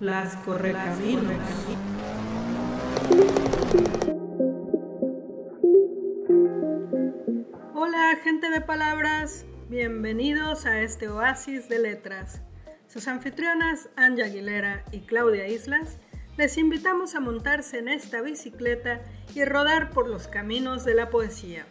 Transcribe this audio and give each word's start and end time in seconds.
Las 0.00 0.36
correcaminos. 0.36 1.34
Hola, 7.74 8.16
gente 8.22 8.48
de 8.50 8.60
palabras. 8.60 9.44
Bienvenidos 9.68 10.66
a 10.66 10.82
este 10.82 11.08
oasis 11.08 11.68
de 11.68 11.80
letras. 11.80 12.42
Sus 12.86 13.08
anfitrionas 13.08 13.88
Anja 13.96 14.26
Aguilera 14.26 14.84
y 14.92 15.00
Claudia 15.00 15.48
Islas 15.48 15.98
les 16.36 16.58
invitamos 16.58 17.16
a 17.16 17.20
montarse 17.20 17.78
en 17.78 17.88
esta 17.88 18.20
bicicleta 18.20 19.02
y 19.34 19.44
rodar 19.44 19.90
por 19.90 20.08
los 20.08 20.28
caminos 20.28 20.84
de 20.84 20.94
la 20.94 21.10
poesía. 21.10 21.66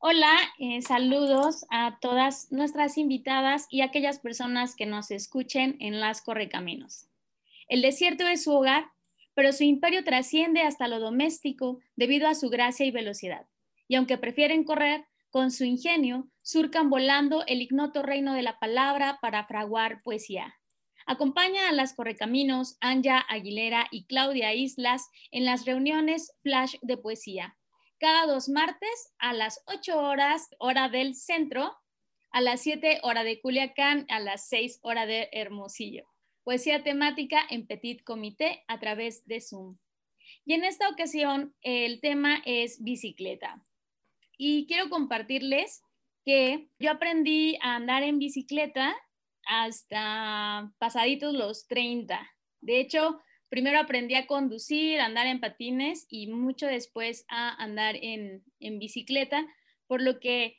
Hola, 0.00 0.36
eh, 0.60 0.80
saludos 0.80 1.66
a 1.70 1.98
todas 1.98 2.52
nuestras 2.52 2.96
invitadas 2.98 3.66
y 3.68 3.80
a 3.80 3.86
aquellas 3.86 4.20
personas 4.20 4.76
que 4.76 4.86
nos 4.86 5.10
escuchen 5.10 5.76
en 5.80 5.98
las 5.98 6.22
Correcaminos. 6.22 7.08
El 7.66 7.82
desierto 7.82 8.24
es 8.28 8.44
su 8.44 8.52
hogar, 8.52 8.92
pero 9.34 9.52
su 9.52 9.64
imperio 9.64 10.04
trasciende 10.04 10.62
hasta 10.62 10.86
lo 10.86 11.00
doméstico 11.00 11.80
debido 11.96 12.28
a 12.28 12.36
su 12.36 12.48
gracia 12.48 12.86
y 12.86 12.92
velocidad. 12.92 13.48
Y 13.88 13.96
aunque 13.96 14.18
prefieren 14.18 14.62
correr, 14.62 15.04
con 15.30 15.50
su 15.50 15.64
ingenio 15.64 16.28
surcan 16.42 16.90
volando 16.90 17.44
el 17.46 17.60
ignoto 17.60 18.02
reino 18.02 18.34
de 18.34 18.42
la 18.42 18.60
palabra 18.60 19.18
para 19.20 19.46
fraguar 19.46 20.04
poesía. 20.04 20.54
Acompaña 21.06 21.68
a 21.68 21.72
las 21.72 21.92
Correcaminos 21.92 22.76
Anja 22.80 23.18
Aguilera 23.28 23.88
y 23.90 24.04
Claudia 24.04 24.54
Islas 24.54 25.08
en 25.32 25.44
las 25.44 25.64
reuniones 25.64 26.36
Flash 26.44 26.76
de 26.82 26.98
Poesía 26.98 27.57
cada 27.98 28.26
dos 28.26 28.48
martes 28.48 29.12
a 29.18 29.32
las 29.32 29.62
8 29.66 29.98
horas, 29.98 30.48
hora 30.58 30.88
del 30.88 31.14
centro, 31.14 31.76
a 32.30 32.40
las 32.40 32.62
7 32.62 33.00
hora 33.02 33.24
de 33.24 33.40
Culiacán, 33.40 34.06
a 34.08 34.20
las 34.20 34.48
6 34.48 34.80
hora 34.82 35.06
de 35.06 35.28
Hermosillo. 35.32 36.06
Poesía 36.44 36.82
temática 36.82 37.42
en 37.50 37.66
Petit 37.66 38.02
Comité 38.04 38.64
a 38.68 38.78
través 38.78 39.26
de 39.26 39.40
Zoom. 39.40 39.76
Y 40.44 40.54
en 40.54 40.64
esta 40.64 40.88
ocasión 40.88 41.54
el 41.62 42.00
tema 42.00 42.42
es 42.44 42.82
bicicleta. 42.82 43.64
Y 44.36 44.66
quiero 44.66 44.88
compartirles 44.88 45.82
que 46.24 46.68
yo 46.78 46.90
aprendí 46.90 47.56
a 47.62 47.76
andar 47.76 48.02
en 48.02 48.18
bicicleta 48.18 48.94
hasta 49.46 50.72
pasaditos 50.78 51.34
los 51.34 51.66
30. 51.66 52.30
De 52.60 52.80
hecho, 52.80 53.20
primero 53.48 53.78
aprendí 53.80 54.14
a 54.14 54.26
conducir, 54.26 55.00
a 55.00 55.06
andar 55.06 55.26
en 55.26 55.40
patines 55.40 56.06
y 56.08 56.28
mucho 56.28 56.66
después 56.66 57.24
a 57.28 57.62
andar 57.62 57.96
en, 57.96 58.44
bicicleta, 58.78 59.46
por 59.86 60.02
lo 60.02 60.20
que 60.20 60.58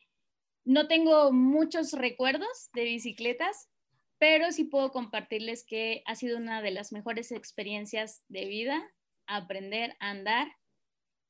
no 0.66 0.88
tengo 0.88 1.32
muchos 1.32 1.94
recuerdos 1.94 2.70
de 2.74 2.84
bicicletas, 2.84 3.70
pero 4.18 4.52
sí 4.52 4.66
puedo 4.66 4.92
compartirles 4.92 5.64
que 5.66 6.04
ha 6.06 6.16
sido 6.16 6.38
una 6.38 6.62
de 6.62 6.72
las 6.72 6.92
mejores 6.92 7.32
experiencias 7.32 8.24
de 8.28 8.46
vida, 8.46 8.92
aprender 9.28 9.96
a 10.00 10.10
andar 10.10 10.48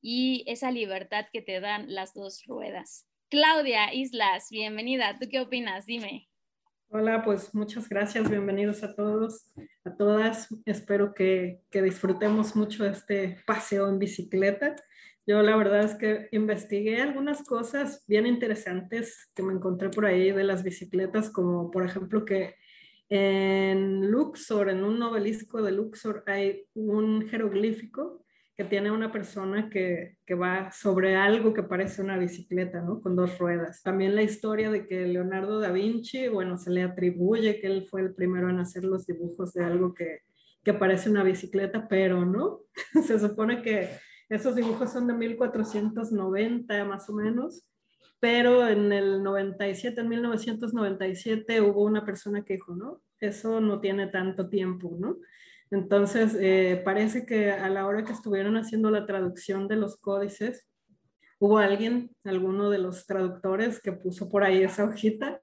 y 0.01 0.43
esa 0.47 0.71
libertad 0.71 1.27
que 1.31 1.41
te 1.41 1.59
dan 1.59 1.93
las 1.93 2.13
dos 2.13 2.43
ruedas. 2.45 3.05
Claudia 3.29 3.93
Islas, 3.93 4.47
bienvenida. 4.49 5.17
¿Tú 5.19 5.27
qué 5.29 5.41
opinas? 5.41 5.85
Dime. 5.85 6.28
Hola, 6.91 7.21
pues 7.23 7.53
muchas 7.53 7.87
gracias, 7.87 8.27
bienvenidos 8.27 8.81
a 8.81 8.95
todos, 8.95 9.53
a 9.83 9.95
todas. 9.95 10.47
Espero 10.65 11.13
que, 11.13 11.61
que, 11.69 11.83
disfrutemos 11.83 12.55
mucho 12.55 12.83
este 12.83 13.37
paseo 13.45 13.87
en 13.87 13.99
bicicleta. 13.99 14.75
Yo 15.27 15.43
la 15.43 15.55
verdad 15.55 15.81
es 15.83 15.93
que 15.93 16.29
investigué 16.31 16.99
algunas 16.99 17.43
cosas 17.43 18.03
bien 18.07 18.25
interesantes 18.25 19.29
que 19.35 19.43
me 19.43 19.53
encontré 19.53 19.89
por 19.89 20.07
ahí 20.07 20.31
de 20.31 20.43
las 20.43 20.63
bicicletas, 20.63 21.29
como 21.29 21.69
por 21.69 21.85
ejemplo 21.85 22.25
que 22.25 22.55
en 23.07 24.09
Luxor, 24.09 24.71
en 24.71 24.83
un 24.83 24.97
novelisco 24.97 25.61
de 25.61 25.73
Luxor, 25.73 26.23
hay 26.25 26.65
un 26.73 27.29
jeroglífico 27.29 28.25
que 28.59 28.65
tiene 28.65 28.91
una 28.91 29.09
persona 29.09 29.69
que, 29.69 30.17
que, 30.25 30.35
va 30.35 30.69
sobre 30.73 31.15
algo 31.15 31.53
que 31.53 31.63
parece 31.63 32.01
una 32.01 32.17
bicicleta, 32.17 32.81
¿no? 32.81 32.99
Con 32.99 33.15
dos 33.15 33.39
ruedas. 33.39 33.81
También 33.81 34.15
la 34.15 34.21
historia 34.21 34.69
de 34.69 34.85
que 34.85 35.07
Leonardo 35.07 35.61
da 35.61 35.71
Vinci, 35.71 36.27
bueno, 36.27 36.57
se 36.57 36.69
le 36.69 36.83
atribuye 36.83 37.61
que 37.61 37.67
él 37.67 37.87
fue 37.89 38.01
el 38.01 38.13
primero 38.13 38.49
en 38.49 38.59
hacer 38.59 38.83
los 38.83 39.05
dibujos 39.05 39.53
de 39.53 39.63
algo 39.63 39.93
que, 39.93 40.23
que 40.61 40.73
parece 40.73 41.09
una 41.09 41.23
bicicleta, 41.23 41.87
pero 41.87 42.25
no. 42.25 42.63
se 43.07 43.17
supone 43.17 43.61
que 43.61 43.91
esos 44.27 44.57
dibujos 44.57 44.91
son 44.91 45.07
de 45.07 45.13
1490 45.13 46.83
más 46.83 47.09
o 47.09 47.13
menos, 47.13 47.65
pero 48.19 48.67
en 48.67 48.91
el 48.91 49.23
97, 49.23 50.01
en 50.01 50.09
1997 50.09 51.61
hubo 51.61 51.85
una 51.85 52.03
persona 52.03 52.43
que 52.43 52.55
dijo, 52.55 52.75
no, 52.75 53.01
eso 53.21 53.61
no 53.61 53.79
tiene 53.79 54.07
tanto 54.07 54.49
tiempo, 54.49 54.97
¿no? 54.99 55.15
Entonces, 55.71 56.35
eh, 56.39 56.81
parece 56.83 57.25
que 57.25 57.51
a 57.51 57.69
la 57.69 57.85
hora 57.85 58.03
que 58.03 58.13
estuvieron 58.13 58.57
haciendo 58.57 58.89
la 58.89 59.05
traducción 59.05 59.67
de 59.67 59.75
los 59.75 59.97
códices, 59.97 60.67
hubo 61.39 61.59
alguien, 61.59 62.15
alguno 62.23 62.69
de 62.69 62.79
los 62.79 63.05
traductores, 63.05 63.81
que 63.81 63.91
puso 63.91 64.29
por 64.29 64.43
ahí 64.43 64.63
esa 64.63 64.85
hojita 64.85 65.39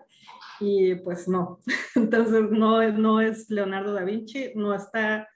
y 0.61 0.97
pues 0.97 1.29
no. 1.29 1.61
Entonces, 1.95 2.51
no, 2.51 2.83
no 2.93 3.21
es 3.21 3.51
Leonardo 3.51 3.93
da 3.93 4.05
Vinci, 4.05 4.53
no 4.55 4.75
está 4.75 5.29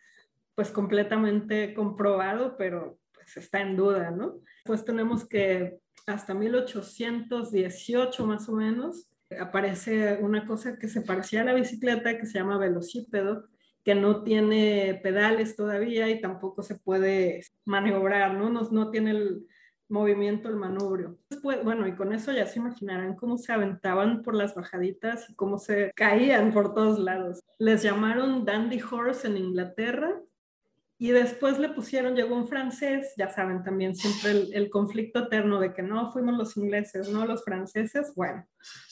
pues 0.55 0.71
completamente 0.71 1.73
comprobado, 1.73 2.57
pero 2.59 2.99
pues 3.15 3.37
está 3.37 3.61
en 3.61 3.77
duda, 3.77 4.11
¿no? 4.11 4.41
Pues 4.65 4.85
tenemos 4.85 5.27
que 5.27 5.79
hasta 6.07 6.35
1818 6.35 8.27
más 8.27 8.49
o 8.49 8.53
menos 8.53 9.09
aparece 9.39 10.19
una 10.21 10.47
cosa 10.47 10.77
que 10.79 10.89
se 10.89 11.03
parecía 11.03 11.43
a 11.43 11.45
la 11.45 11.55
bicicleta 11.55 12.19
que 12.19 12.27
se 12.27 12.39
llama 12.39 12.59
velocípedo, 12.59 13.49
que 13.85 13.95
no 13.95 14.23
tiene 14.23 15.01
pedales 15.03 15.57
todavía 15.57 16.09
y 16.09 16.21
tampoco 16.21 16.63
se 16.63 16.77
puede 16.77 17.43
maniobrar, 17.65 18.35
¿no? 18.35 18.51
No, 18.51 18.91
tiene 18.91 19.13
el 19.13 19.47
movimiento, 19.89 20.49
el 20.49 20.57
manubrio. 20.57 21.19
Después, 21.29 21.65
bueno, 21.65 21.87
y 21.89 21.97
con 21.97 22.13
eso 22.13 22.33
ya 22.33 22.47
se 22.47 22.59
imaginarán 22.59 23.17
cómo 23.17 23.39
se 23.39 23.53
aventaban 23.53 24.23
por 24.23 24.35
las 24.35 24.55
bajaditas 24.55 25.29
y 25.31 25.35
cómo 25.35 25.59
se 25.59 25.93
caían 25.97 26.53
por 26.53 26.75
todos 26.75 26.99
lados. 26.99 27.41
Les 27.59 27.83
llamaron 27.83 28.45
Dandy 28.45 28.81
Horse 28.81 29.27
en 29.27 29.37
Inglaterra 29.37 30.21
y 31.03 31.13
después 31.13 31.59
le 31.59 31.71
pusieron, 31.71 32.15
llegó 32.15 32.37
un 32.37 32.47
francés, 32.47 33.15
ya 33.17 33.31
saben 33.31 33.65
también 33.65 33.97
siempre 33.97 34.55
el, 34.55 34.69
conflicto 34.69 35.21
eterno 35.21 35.59
de 35.59 35.73
que 35.73 35.81
no 35.81 36.13
fuimos 36.13 36.37
los 36.37 36.59
ingleses, 36.59 37.09
no 37.09 37.25
los 37.25 37.43
franceses. 37.43 38.13
Bueno, 38.15 38.47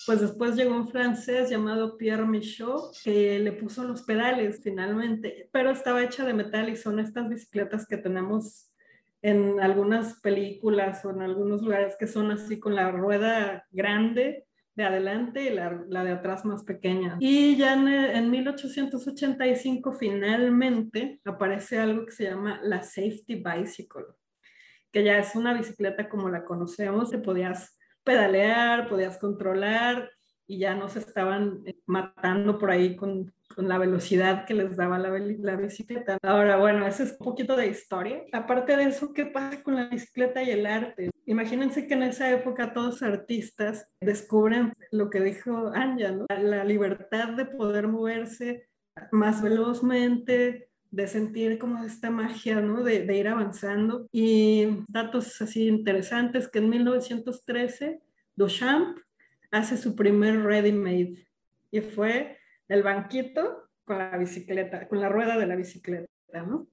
pues 0.07 0.23
después 0.23 0.57
llegó 0.57 0.75
un 0.75 0.89
francés 0.89 1.51
llamado 1.51 1.99
Pierre 1.99 2.25
Michaud 2.25 2.95
que 3.05 3.39
le 3.41 3.53
puso 3.53 3.85
los 3.85 4.05
pedales 4.05 4.61
finalmente, 4.63 5.51
pero 5.53 5.69
estaba 5.69 6.03
hecha 6.03 6.25
de 6.25 6.33
metal 6.33 6.71
y 6.71 6.77
son 6.79 6.99
estas 6.99 7.29
bicicletas 7.29 7.87
que 7.87 7.99
tenemos 7.99 8.73
en 9.21 9.61
algunas 9.61 10.19
películas 10.21 11.05
o 11.05 11.11
en 11.11 11.21
algunos 11.21 11.61
lugares 11.61 11.95
que 11.99 12.07
son 12.07 12.31
así 12.31 12.59
con 12.59 12.75
la 12.75 12.91
rueda 12.91 13.67
grande 13.71 14.48
de 14.79 14.85
adelante 14.85 15.43
y 15.43 15.51
la, 15.51 15.85
la, 15.89 16.05
de 16.05 16.13
atrás 16.13 16.45
más 16.45 16.63
pequeña. 16.63 17.17
Y 17.19 17.57
ya 17.57 17.75
en, 17.75 17.89
en, 17.89 18.31
1885 18.31 19.93
finalmente 19.93 21.21
aparece 21.25 21.81
algo 21.81 22.07
que 22.07 22.13
se 22.13 22.25
llama 22.25 22.61
la 22.63 22.85
Safety 22.85 23.43
Bicycle, 23.43 24.05
que 24.93 25.03
ya 25.03 25.19
es 25.19 25.35
una 25.35 25.53
bicicleta 25.53 26.09
como 26.09 26.29
la 26.29 26.45
conocemos, 26.45 27.11
te 27.11 27.19
podías 27.19 27.77
pedalear, 28.05 28.89
podías 28.89 29.19
controlar 29.19 30.13
y 30.47 30.61
ya 30.61 30.77
no 30.77 30.89
se 30.89 31.01
estaban 31.01 31.61
eh, 31.67 31.75
matando 31.87 32.57
por 32.57 32.71
ahí 32.71 32.95
con, 32.95 33.35
con 33.53 33.67
la 33.67 33.79
velocidad 33.79 34.47
que 34.47 34.55
les 34.55 34.77
daba 34.77 34.97
la, 35.01 35.11
la, 35.19 35.57
bicicleta. 35.57 36.19
Ahora, 36.23 36.57
bueno, 36.57 36.87
eso 36.87 37.03
es 37.03 37.17
un 37.19 37.27
poquito 37.27 37.57
de 37.57 37.67
historia. 37.67 38.23
Aparte 38.33 38.77
de 38.77 38.85
eso, 38.85 39.13
¿qué 39.13 39.27
pasa 39.27 39.61
con 39.61 39.75
la 39.75 39.89
bicicleta 39.89 40.41
y 40.41 40.51
el 40.51 40.67
arte? 40.67 41.11
Imagínense 41.29 41.87
que 41.87 41.93
en 41.93 42.05
esa 42.05 42.31
época 42.31 42.73
todos 42.73 43.03
artistas 43.03 43.87
descubren 44.01 44.73
lo 44.91 45.11
que 45.11 45.21
dijo 45.21 45.69
Anja, 45.75 46.11
¿no? 46.11 46.25
la 46.31 46.65
libertad 46.65 47.35
de 47.35 47.45
poder 47.45 47.87
moverse 47.87 48.71
más 49.13 49.43
velozmente, 49.43 50.71
de 50.91 51.07
sentir 51.07 51.59
como 51.59 51.85
esta 51.85 52.11
magia, 52.11 52.63
¿no? 52.63 52.83
De, 52.83 53.05
de, 53.05 53.15
ir 53.15 53.29
avanzando. 53.29 54.09
Y 54.11 54.69
datos 54.89 55.43
así 55.43 55.69
interesantes 55.69 56.49
que 56.49 56.61
en 56.61 56.71
1913 56.71 58.01
Duchamp 58.35 58.97
hace 59.51 59.77
su 59.77 59.95
primer 59.95 60.43
ready-made 60.43 61.27
y 61.71 61.81
fue 61.83 62.39
el 62.69 62.83
banquito 62.83 63.69
con 63.85 63.99
la 63.99 64.17
bicicleta, 64.17 64.89
con 64.89 64.99
la 64.99 65.11
rueda 65.11 65.37
de 65.37 65.47
la 65.47 65.57
bicicleta, 65.57 66.09
¿no? 66.47 66.69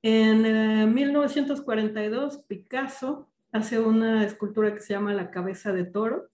En 0.00 0.94
1942 0.94 2.34
eh, 2.34 2.44
Picasso 2.48 3.31
hace 3.52 3.78
una 3.78 4.24
escultura 4.24 4.74
que 4.74 4.80
se 4.80 4.94
llama 4.94 5.14
La 5.14 5.30
cabeza 5.30 5.72
de 5.72 5.84
toro, 5.84 6.30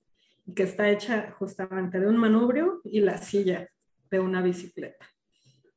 que 0.55 0.62
está 0.62 0.88
hecha 0.88 1.32
justamente 1.32 2.00
de 2.00 2.06
un 2.06 2.17
manubrio 2.17 2.81
y 2.85 3.00
la 3.00 3.19
silla 3.19 3.69
de 4.11 4.20
una 4.20 4.41
bicicleta. 4.41 5.05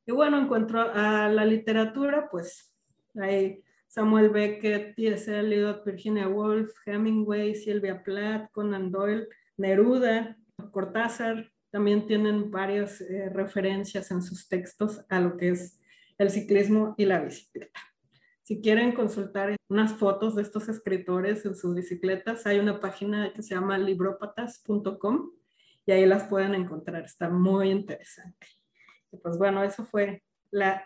Y 0.06 0.12
bueno, 0.12 0.38
en 0.38 0.48
cuanto 0.48 0.78
a 0.78 1.28
la 1.28 1.44
literatura, 1.44 2.28
pues 2.30 2.72
hay 3.20 3.62
Samuel 3.88 4.30
Beckett, 4.30 4.96
T.S. 4.96 5.38
Eliot, 5.38 5.84
Virginia 5.84 6.26
Woolf, 6.28 6.70
Hemingway, 6.86 7.54
Sylvia 7.54 8.02
Plath, 8.02 8.50
Conan 8.52 8.90
Doyle, 8.90 9.28
Neruda, 9.58 10.36
Cortázar, 10.70 11.52
también 11.70 12.06
tienen 12.06 12.50
varias 12.50 13.00
eh, 13.00 13.28
referencias 13.30 14.10
en 14.10 14.22
sus 14.22 14.48
textos 14.48 15.04
a 15.08 15.20
lo 15.20 15.36
que 15.36 15.50
es 15.50 15.80
el 16.18 16.30
ciclismo 16.30 16.94
y 16.96 17.04
la 17.04 17.20
bicicleta. 17.20 17.80
Si 18.42 18.60
quieren 18.60 18.92
consultar 18.92 19.56
unas 19.68 19.92
fotos 19.92 20.34
de 20.34 20.42
estos 20.42 20.68
escritores 20.68 21.44
en 21.46 21.54
sus 21.54 21.74
bicicletas, 21.74 22.46
hay 22.46 22.58
una 22.58 22.80
página 22.80 23.32
que 23.32 23.42
se 23.42 23.54
llama 23.54 23.78
libropatas.com 23.78 25.30
y 25.86 25.92
ahí 25.92 26.06
las 26.06 26.24
pueden 26.24 26.54
encontrar. 26.54 27.04
Está 27.04 27.28
muy 27.28 27.70
interesante. 27.70 28.46
Y 29.12 29.16
pues 29.18 29.38
bueno, 29.38 29.62
eso 29.62 29.84
fue 29.84 30.22
la 30.50 30.84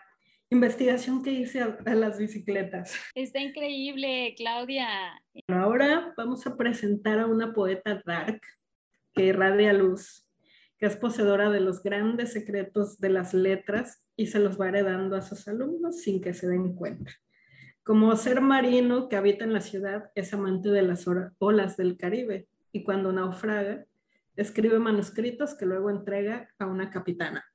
investigación 0.49 1.23
que 1.23 1.31
hice 1.31 1.61
a, 1.61 1.77
las 1.95 2.17
bicicletas. 2.17 2.95
Está 3.15 3.39
increíble, 3.39 4.33
Claudia. 4.37 5.19
ahora 5.47 6.13
vamos 6.15 6.45
a 6.45 6.55
presentar 6.55 7.19
a 7.19 7.25
una 7.25 7.53
poeta 7.53 8.01
dark 8.05 8.41
que 9.13 9.25
irradia 9.25 9.73
luz 9.73 10.27
que 10.77 10.85
es 10.85 10.95
poseedora 10.95 11.49
de 11.49 11.59
los 11.59 11.81
grandes 11.81 12.33
secretos 12.33 12.99
de 12.99 13.09
las 13.09 13.33
letras 13.33 14.03
y 14.15 14.27
se 14.27 14.39
los 14.39 14.59
va 14.59 14.69
heredando 14.69 15.15
a 15.15 15.21
sus 15.21 15.47
alumnos 15.47 16.01
sin 16.01 16.21
que 16.21 16.33
se 16.33 16.47
den 16.47 16.75
cuenta. 16.75 17.11
Como 17.87 18.13
ser 18.17 18.41
marino 18.41 19.07
que 19.07 19.15
habita 19.15 19.45
en 19.45 19.53
la 19.53 19.61
ciudad, 19.61 20.11
es 20.13 20.33
amante 20.33 20.67
de 20.67 20.81
las 20.81 21.05
olas 21.39 21.77
del 21.77 21.95
Caribe 21.95 22.49
y 22.73 22.83
cuando 22.83 23.13
naufraga, 23.13 23.85
escribe 24.35 24.77
manuscritos 24.77 25.55
que 25.55 25.65
luego 25.65 25.89
entrega 25.89 26.53
a 26.59 26.65
una 26.65 26.89
capitana. 26.89 27.49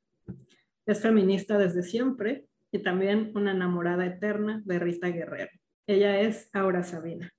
Es 0.87 1.03
feminista 1.03 1.59
desde 1.59 1.83
siempre 1.83 2.47
y 2.71 2.79
también 2.79 3.33
una 3.35 3.51
enamorada 3.51 4.07
eterna 4.07 4.63
de 4.65 4.79
Rita 4.79 5.09
Guerrero. 5.09 5.51
Ella 5.87 6.19
es 6.19 6.49
Aura 6.55 6.83
Sabina. 6.83 7.31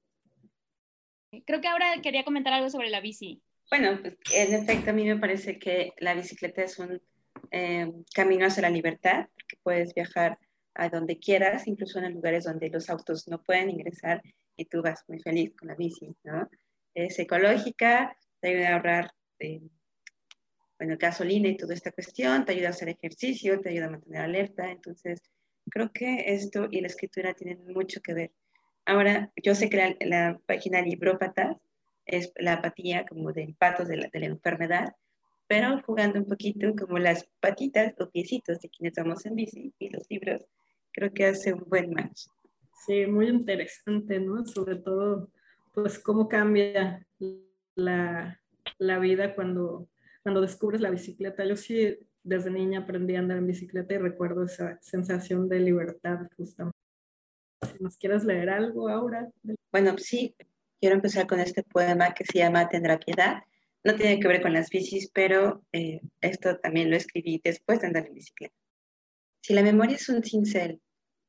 Creo 1.47 1.61
que 1.61 1.69
ahora 1.69 1.99
quería 2.03 2.23
comentar 2.23 2.53
algo 2.53 2.69
sobre 2.69 2.91
la 2.91 3.01
bici. 3.01 3.41
Bueno, 3.71 3.97
pues, 4.03 4.17
en 4.35 4.53
efecto, 4.53 4.91
a 4.91 4.93
mí 4.93 5.03
me 5.05 5.17
parece 5.17 5.57
que 5.57 5.93
la 5.97 6.13
bicicleta 6.13 6.61
es 6.61 6.77
un 6.77 7.01
eh, 7.49 7.91
camino 8.13 8.45
hacia 8.45 8.61
la 8.61 8.69
libertad, 8.69 9.29
porque 9.33 9.57
puedes 9.63 9.95
viajar 9.95 10.37
a 10.75 10.89
donde 10.89 11.19
quieras, 11.19 11.67
incluso 11.67 11.99
en 11.99 12.13
lugares 12.13 12.45
donde 12.45 12.69
los 12.69 12.89
autos 12.89 13.27
no 13.27 13.41
pueden 13.41 13.69
ingresar 13.69 14.21
y 14.55 14.65
tú 14.65 14.81
vas 14.81 15.03
muy 15.07 15.19
feliz 15.19 15.53
con 15.57 15.67
la 15.67 15.75
bici, 15.75 16.15
¿no? 16.23 16.49
Es 16.93 17.17
ecológica, 17.19 18.15
te 18.39 18.49
ayuda 18.49 18.69
a 18.69 18.73
ahorrar, 18.73 19.11
eh, 19.39 19.61
bueno, 20.77 20.95
gasolina 20.99 21.49
y 21.49 21.57
toda 21.57 21.73
esta 21.73 21.91
cuestión, 21.91 22.45
te 22.45 22.53
ayuda 22.53 22.67
a 22.67 22.71
hacer 22.71 22.89
ejercicio, 22.89 23.59
te 23.61 23.69
ayuda 23.69 23.87
a 23.87 23.91
mantener 23.91 24.21
alerta, 24.21 24.69
entonces 24.69 25.21
creo 25.69 25.91
que 25.91 26.23
esto 26.27 26.67
y 26.69 26.81
la 26.81 26.87
escritura 26.87 27.33
tienen 27.33 27.65
mucho 27.67 28.01
que 28.01 28.13
ver. 28.13 28.31
Ahora, 28.85 29.31
yo 29.41 29.55
sé 29.55 29.69
que 29.69 29.77
la, 29.77 29.95
la 30.01 30.39
página 30.45 30.81
Librópatas 30.81 31.57
es 32.05 32.31
la 32.35 32.53
apatía 32.53 33.05
como 33.05 33.31
del 33.31 33.55
pato 33.55 33.85
de 33.85 33.97
la, 33.97 34.09
de 34.11 34.19
la 34.19 34.25
enfermedad, 34.25 34.95
pero 35.47 35.81
jugando 35.85 36.19
un 36.19 36.25
poquito 36.25 36.73
como 36.75 36.99
las 36.99 37.27
patitas 37.39 37.93
o 37.99 38.09
piecitos 38.09 38.59
de 38.59 38.69
quienes 38.69 38.93
vamos 38.95 39.25
en 39.25 39.35
bici 39.35 39.73
y 39.79 39.89
los 39.89 40.03
libros, 40.09 40.45
creo 40.93 41.11
que 41.13 41.25
hace 41.25 41.53
un 41.53 41.63
buen 41.67 41.91
match. 41.91 42.27
Sí, 42.85 43.05
muy 43.05 43.27
interesante, 43.27 44.19
¿no? 44.19 44.45
Sobre 44.45 44.75
todo, 44.75 45.29
pues 45.73 45.99
cómo 45.99 46.27
cambia 46.27 47.05
la, 47.75 48.41
la 48.77 48.99
vida 48.99 49.35
cuando, 49.35 49.89
cuando 50.21 50.41
descubres 50.41 50.81
la 50.81 50.89
bicicleta. 50.89 51.45
Yo 51.45 51.55
sí, 51.55 51.97
desde 52.23 52.51
niña 52.51 52.79
aprendí 52.79 53.15
a 53.15 53.19
andar 53.19 53.37
en 53.37 53.47
bicicleta 53.47 53.93
y 53.93 53.97
recuerdo 53.97 54.45
esa 54.45 54.79
sensación 54.81 55.49
de 55.49 55.59
libertad 55.59 56.19
justamente. 56.37 56.77
Si 57.61 57.81
nos 57.81 57.97
quieres 57.97 58.25
leer 58.25 58.49
algo 58.49 58.89
ahora. 58.89 59.29
Bueno, 59.71 59.97
sí, 59.97 60.35
quiero 60.79 60.95
empezar 60.95 61.27
con 61.27 61.39
este 61.39 61.63
poema 61.63 62.13
que 62.13 62.25
se 62.25 62.39
llama 62.39 62.67
Tendrá 62.67 62.99
piedad. 62.99 63.43
No 63.85 63.95
tiene 63.95 64.19
que 64.19 64.27
ver 64.27 64.41
con 64.41 64.53
las 64.53 64.69
bicis, 64.69 65.09
pero 65.13 65.63
eh, 65.71 66.01
esto 66.21 66.57
también 66.59 66.89
lo 66.89 66.97
escribí 66.97 67.41
después 67.43 67.79
de 67.79 67.87
andar 67.87 68.07
en 68.07 68.13
bicicleta. 68.13 68.55
Si 69.41 69.53
la 69.53 69.61
memoria 69.61 69.97
es 69.97 70.07
un 70.07 70.23
cincel, 70.23 70.81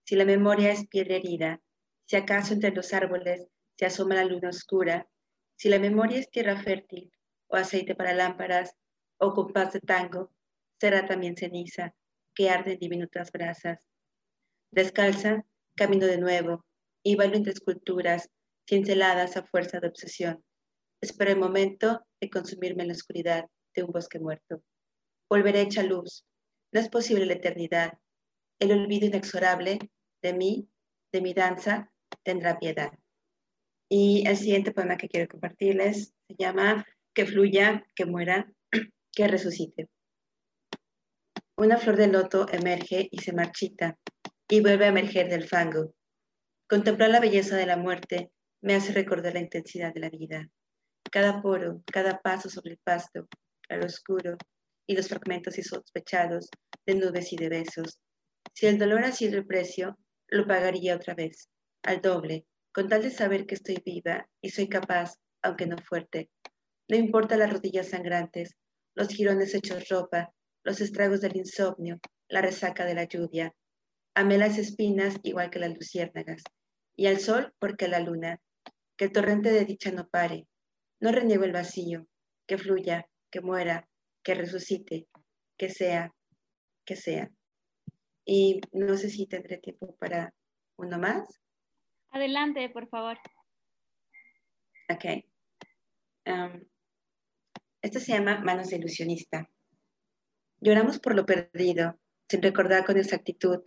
si 0.04 0.16
la 0.16 0.24
memoria 0.24 0.70
es 0.70 0.86
piedra 0.86 1.16
herida, 1.16 1.60
si 2.06 2.16
acaso 2.16 2.52
entre 2.52 2.72
los 2.72 2.92
árboles 2.92 3.46
se 3.76 3.86
asoma 3.86 4.14
la 4.14 4.24
luna 4.24 4.50
oscura, 4.50 5.08
si 5.56 5.68
la 5.68 5.78
memoria 5.78 6.18
es 6.18 6.30
tierra 6.30 6.62
fértil, 6.62 7.10
o 7.46 7.56
aceite 7.56 7.94
para 7.94 8.14
lámparas, 8.14 8.74
o 9.18 9.32
compás 9.32 9.72
de 9.72 9.80
tango, 9.80 10.30
será 10.80 11.06
también 11.06 11.36
ceniza 11.36 11.94
que 12.34 12.50
arde 12.50 12.72
en 12.72 12.78
diminutas 12.80 13.30
brasas. 13.32 13.88
Descalza, 14.70 15.44
camino 15.74 16.06
de 16.06 16.18
nuevo, 16.18 16.64
y 17.02 17.16
bailo 17.16 17.36
entre 17.36 17.52
esculturas 17.52 18.28
cinceladas 18.68 19.36
a 19.36 19.44
fuerza 19.44 19.80
de 19.80 19.88
obsesión. 19.88 20.44
Espero 21.00 21.30
el 21.30 21.38
momento 21.38 22.04
de 22.20 22.30
consumirme 22.30 22.82
en 22.82 22.88
la 22.88 22.94
oscuridad 22.94 23.46
de 23.74 23.82
un 23.82 23.92
bosque 23.92 24.18
muerto. 24.18 24.62
Volveré 25.28 25.62
hecha 25.62 25.82
luz. 25.82 26.24
No 26.72 26.80
es 26.80 26.88
posible 26.88 27.26
la 27.26 27.34
eternidad. 27.34 27.98
El 28.58 28.72
olvido 28.72 29.06
inexorable 29.06 29.78
de 30.24 30.32
mí, 30.32 30.70
de 31.12 31.20
mi 31.20 31.34
danza, 31.34 31.92
tendrá 32.24 32.58
piedad. 32.58 32.90
Y 33.90 34.26
el 34.26 34.38
siguiente 34.38 34.72
poema 34.72 34.96
que 34.96 35.08
quiero 35.08 35.28
compartirles 35.28 36.14
se 36.26 36.34
llama 36.38 36.86
Que 37.14 37.26
fluya, 37.26 37.86
que 37.94 38.06
muera, 38.06 38.50
que 39.12 39.28
resucite. 39.28 39.88
Una 41.58 41.76
flor 41.76 41.96
de 41.96 42.08
loto 42.08 42.46
emerge 42.50 43.06
y 43.10 43.18
se 43.18 43.34
marchita 43.34 43.98
y 44.48 44.60
vuelve 44.60 44.86
a 44.86 44.88
emerger 44.88 45.28
del 45.28 45.46
fango. 45.46 45.94
Contemplar 46.68 47.10
la 47.10 47.20
belleza 47.20 47.56
de 47.56 47.66
la 47.66 47.76
muerte 47.76 48.32
me 48.62 48.74
hace 48.74 48.92
recordar 48.94 49.34
la 49.34 49.40
intensidad 49.40 49.92
de 49.92 50.00
la 50.00 50.08
vida. 50.08 50.48
Cada 51.12 51.42
poro, 51.42 51.82
cada 51.92 52.22
paso 52.22 52.48
sobre 52.48 52.72
el 52.72 52.78
pasto, 52.82 53.28
al 53.68 53.84
oscuro, 53.84 54.38
y 54.86 54.96
los 54.96 55.08
fragmentos 55.08 55.58
insospechados 55.58 56.48
de 56.86 56.94
nubes 56.94 57.32
y 57.32 57.36
de 57.36 57.50
besos. 57.50 58.00
Si 58.54 58.66
el 58.66 58.78
dolor 58.78 59.04
ha 59.04 59.12
sido 59.12 59.38
el 59.38 59.46
precio, 59.46 59.98
lo 60.34 60.46
pagaría 60.46 60.96
otra 60.96 61.14
vez, 61.14 61.48
al 61.82 62.00
doble, 62.00 62.44
con 62.72 62.88
tal 62.88 63.02
de 63.02 63.10
saber 63.10 63.46
que 63.46 63.54
estoy 63.54 63.80
viva 63.84 64.28
y 64.40 64.50
soy 64.50 64.68
capaz, 64.68 65.14
aunque 65.42 65.66
no 65.66 65.76
fuerte. 65.78 66.28
No 66.88 66.96
importa 66.96 67.36
las 67.36 67.52
rodillas 67.52 67.90
sangrantes, 67.90 68.56
los 68.96 69.08
jirones 69.08 69.54
hechos 69.54 69.88
ropa, 69.88 70.34
los 70.64 70.80
estragos 70.80 71.20
del 71.20 71.36
insomnio, 71.36 72.00
la 72.28 72.40
resaca 72.40 72.84
de 72.84 72.94
la 72.94 73.04
lluvia. 73.04 73.54
Amé 74.14 74.38
las 74.38 74.58
espinas 74.58 75.16
igual 75.22 75.50
que 75.50 75.60
las 75.60 75.74
luciérnagas, 75.74 76.42
y 76.96 77.06
al 77.06 77.20
sol 77.20 77.54
porque 77.60 77.86
la 77.86 78.00
luna, 78.00 78.40
que 78.96 79.06
el 79.06 79.12
torrente 79.12 79.52
de 79.52 79.64
dicha 79.64 79.92
no 79.92 80.08
pare. 80.08 80.48
No 81.00 81.12
reniego 81.12 81.44
el 81.44 81.52
vacío, 81.52 82.06
que 82.46 82.58
fluya, 82.58 83.06
que 83.30 83.40
muera, 83.40 83.88
que 84.24 84.34
resucite, 84.34 85.06
que 85.56 85.68
sea, 85.68 86.12
que 86.84 86.96
sea. 86.96 87.30
Y 88.24 88.60
no 88.72 88.96
sé 88.96 89.10
si 89.10 89.26
tendré 89.26 89.58
tiempo 89.58 89.94
para 89.96 90.34
uno 90.76 90.98
más. 90.98 91.40
Adelante, 92.10 92.68
por 92.70 92.88
favor. 92.88 93.18
Ok. 94.88 95.24
Um, 96.26 96.64
esto 97.82 98.00
se 98.00 98.12
llama 98.12 98.40
Manos 98.40 98.70
de 98.70 98.76
Ilusionista. 98.76 99.50
Lloramos 100.60 100.98
por 100.98 101.14
lo 101.14 101.26
perdido, 101.26 101.98
sin 102.28 102.40
recordar 102.40 102.86
con 102.86 102.96
exactitud 102.96 103.60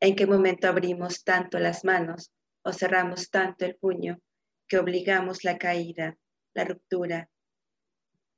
en 0.00 0.16
qué 0.16 0.26
momento 0.26 0.68
abrimos 0.68 1.24
tanto 1.24 1.58
las 1.58 1.84
manos 1.84 2.32
o 2.62 2.72
cerramos 2.72 3.30
tanto 3.30 3.64
el 3.64 3.76
puño 3.76 4.20
que 4.66 4.78
obligamos 4.78 5.44
la 5.44 5.58
caída, 5.58 6.18
la 6.52 6.64
ruptura. 6.64 7.30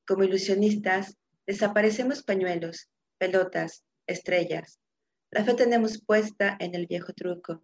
Como 0.07 0.25
ilusionistas, 0.25 1.17
desaparecemos 1.47 2.23
pañuelos, 2.23 2.91
pelotas, 3.19 3.85
estrellas. 4.07 4.81
La 5.31 5.45
fe 5.45 5.55
tenemos 5.55 6.03
puesta 6.05 6.57
en 6.61 6.75
el 6.75 6.87
viejo 6.87 7.13
truco. 7.13 7.63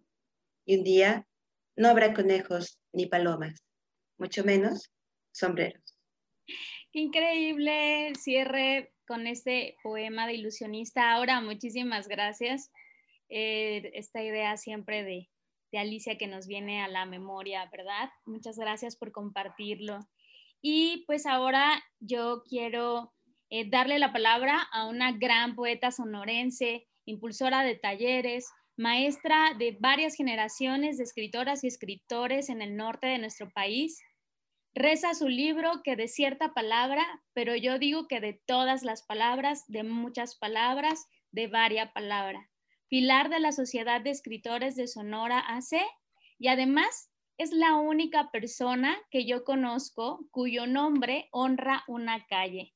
Y 0.65 0.77
un 0.77 0.83
día 0.83 1.27
no 1.75 1.89
habrá 1.89 2.13
conejos 2.13 2.79
ni 2.93 3.05
palomas, 3.07 3.63
mucho 4.17 4.43
menos 4.43 4.91
sombreros. 5.31 5.97
Increíble 6.91 8.13
cierre 8.19 8.93
con 9.07 9.27
este 9.27 9.77
poema 9.83 10.27
de 10.27 10.35
ilusionista. 10.35 11.13
Ahora, 11.13 11.41
muchísimas 11.41 12.07
gracias. 12.07 12.71
Eh, 13.29 13.91
esta 13.93 14.21
idea 14.23 14.55
siempre 14.57 15.03
de 15.03 15.29
de 15.73 15.79
Alicia 15.79 16.17
que 16.19 16.27
nos 16.27 16.45
viene 16.45 16.83
a 16.83 16.87
la 16.87 17.05
memoria, 17.05 17.67
¿verdad? 17.71 18.11
Muchas 18.25 18.57
gracias 18.57 18.95
por 18.95 19.11
compartirlo. 19.11 20.07
Y 20.61 21.03
pues 21.07 21.25
ahora 21.25 21.83
yo 21.99 22.43
quiero 22.47 23.11
eh, 23.49 23.67
darle 23.67 23.97
la 23.97 24.13
palabra 24.13 24.61
a 24.71 24.85
una 24.87 25.11
gran 25.13 25.55
poeta 25.55 25.91
sonorense, 25.91 26.87
impulsora 27.05 27.63
de 27.63 27.75
talleres, 27.75 28.49
maestra 28.77 29.53
de 29.57 29.77
varias 29.79 30.15
generaciones 30.15 30.97
de 30.97 31.03
escritoras 31.03 31.63
y 31.63 31.67
escritores 31.67 32.49
en 32.49 32.61
el 32.61 32.75
norte 32.75 33.07
de 33.07 33.19
nuestro 33.19 33.49
país. 33.51 34.01
Reza 34.73 35.13
su 35.13 35.27
libro 35.27 35.81
que 35.83 35.95
de 35.95 36.07
cierta 36.07 36.53
palabra, 36.53 37.03
pero 37.33 37.55
yo 37.55 37.77
digo 37.77 38.07
que 38.07 38.19
de 38.19 38.41
todas 38.45 38.83
las 38.83 39.03
palabras, 39.03 39.65
de 39.67 39.83
muchas 39.83 40.35
palabras, 40.35 41.05
de 41.31 41.47
varia 41.47 41.93
palabra 41.93 42.49
pilar 42.93 43.31
de 43.31 43.39
la 43.39 43.51
Sociedad 43.51 44.01
de 44.01 44.11
Escritores 44.11 44.75
de 44.75 44.87
Sonora 44.87 45.39
AC 45.39 45.81
y 46.37 46.47
además 46.47 47.09
es 47.39 47.51
la 47.51 47.73
única 47.73 48.29
persona 48.29 48.95
que 49.09 49.25
yo 49.25 49.43
conozco 49.43 50.27
cuyo 50.29 50.67
nombre 50.67 51.27
honra 51.31 51.83
una 51.87 52.23
calle. 52.27 52.71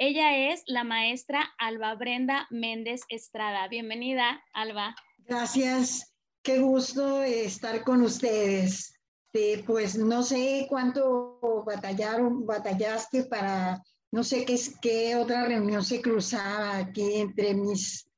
Ella 0.00 0.52
es 0.52 0.62
la 0.68 0.84
maestra 0.84 1.52
Alba 1.58 1.96
Brenda 1.96 2.46
Méndez 2.50 3.00
Estrada. 3.08 3.66
Bienvenida, 3.66 4.40
Alba. 4.54 4.94
Gracias, 5.26 6.14
qué 6.40 6.60
gusto 6.60 7.20
estar 7.24 7.82
con 7.82 8.02
ustedes. 8.02 8.94
Eh, 9.32 9.64
pues 9.66 9.98
no 9.98 10.22
sé 10.22 10.66
cuánto 10.68 11.64
batallaron, 11.66 12.46
batallaste 12.46 13.24
para, 13.24 13.82
no 14.12 14.22
sé 14.22 14.44
qué, 14.44 14.56
qué 14.80 15.16
otra 15.16 15.46
reunión 15.46 15.84
se 15.84 16.00
cruzaba 16.00 16.76
aquí 16.76 17.16
entre 17.16 17.54
mis, 17.54 18.08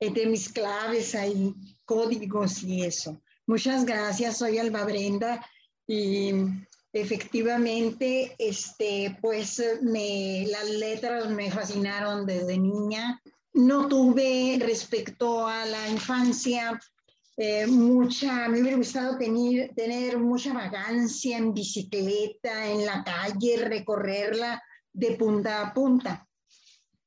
entre 0.00 0.26
mis 0.26 0.50
claves 0.50 1.14
ahí, 1.14 1.54
códigos 1.86 2.62
y 2.62 2.82
eso. 2.82 3.22
Muchas 3.46 3.86
gracias, 3.86 4.36
soy 4.36 4.58
Alba 4.58 4.84
Brenda 4.84 5.44
y 5.86 6.32
efectivamente, 6.92 8.34
este, 8.38 9.18
pues 9.20 9.62
me, 9.82 10.46
las 10.48 10.68
letras 10.68 11.30
me 11.30 11.50
fascinaron 11.50 12.26
desde 12.26 12.58
niña. 12.58 13.20
No 13.54 13.88
tuve 13.88 14.58
respecto 14.60 15.46
a 15.46 15.64
la 15.66 15.88
infancia 15.88 16.78
eh, 17.36 17.66
mucha, 17.66 18.48
me 18.48 18.60
hubiera 18.60 18.76
gustado 18.76 19.16
tener, 19.16 19.74
tener 19.74 20.18
mucha 20.18 20.52
vagancia 20.52 21.38
en 21.38 21.54
bicicleta, 21.54 22.70
en 22.70 22.84
la 22.84 23.02
calle, 23.02 23.56
recorrerla 23.64 24.62
de 24.92 25.12
punta 25.12 25.62
a 25.62 25.72
punta. 25.72 26.28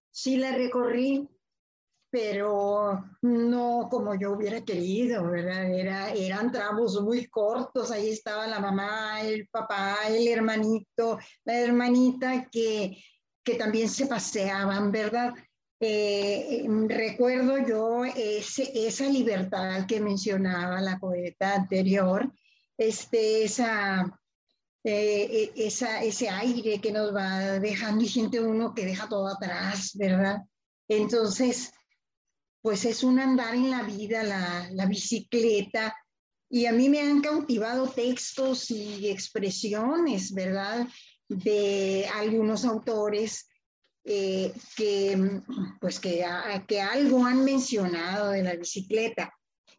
Sí 0.10 0.38
la 0.38 0.51
recorrí, 0.51 1.27
pero 2.16 3.04
no 3.24 3.90
como 3.92 4.16
yo 4.16 4.32
hubiera 4.32 4.64
querido, 4.64 5.30
¿verdad? 5.30 5.70
Era, 5.70 6.14
eran 6.14 6.50
tramos 6.50 7.02
muy 7.02 7.28
cortos, 7.28 7.92
ahí 7.92 8.10
estaba 8.12 8.48
la 8.48 8.62
mamá, 8.62 9.22
el 9.22 9.50
papá, 9.50 9.98
el 10.08 10.26
hermanito, 10.26 11.20
la 11.44 11.60
hermanita 11.60 12.48
que, 12.50 13.04
que 13.44 13.56
también 13.56 13.90
se 13.90 14.06
paseaban, 14.06 14.94
¿verdad? 14.94 15.34
Eh, 15.78 16.66
recuerdo 16.88 17.58
yo 17.68 18.06
ese, 18.06 18.72
esa 18.88 19.10
libertad 19.10 19.86
que 19.86 20.00
mencionaba 20.00 20.80
la 20.80 20.98
poeta 20.98 21.56
anterior, 21.56 22.32
este, 22.78 23.44
esa, 23.44 24.06
eh, 24.86 25.52
e, 25.54 25.68
esa, 25.68 26.02
ese 26.02 26.30
aire 26.30 26.80
que 26.80 26.94
nos 26.94 27.14
va 27.14 27.60
dejando 27.60 28.06
y 28.06 28.08
siente 28.08 28.40
uno 28.40 28.74
que 28.74 28.86
deja 28.86 29.10
todo 29.10 29.28
atrás, 29.28 29.92
¿verdad? 29.96 30.38
Entonces, 30.88 31.74
pues 32.66 32.84
es 32.84 33.04
un 33.04 33.20
andar 33.20 33.54
en 33.54 33.70
la 33.70 33.84
vida, 33.84 34.24
la, 34.24 34.68
la 34.72 34.88
bicicleta, 34.88 35.96
y 36.50 36.66
a 36.66 36.72
mí 36.72 36.90
me 36.90 37.00
han 37.00 37.22
cautivado 37.22 37.88
textos 37.90 38.72
y 38.72 39.08
expresiones, 39.08 40.34
¿verdad? 40.34 40.88
De 41.30 42.08
algunos 42.16 42.66
autores 42.66 43.48
eh, 44.04 44.52
que, 44.76 45.42
pues 45.80 46.00
que, 46.00 46.26
que, 46.68 46.82
algo 46.82 47.24
han 47.24 47.46
mencionado 47.46 48.32
de 48.32 48.42
la 48.42 48.56
bicicleta. 48.56 49.32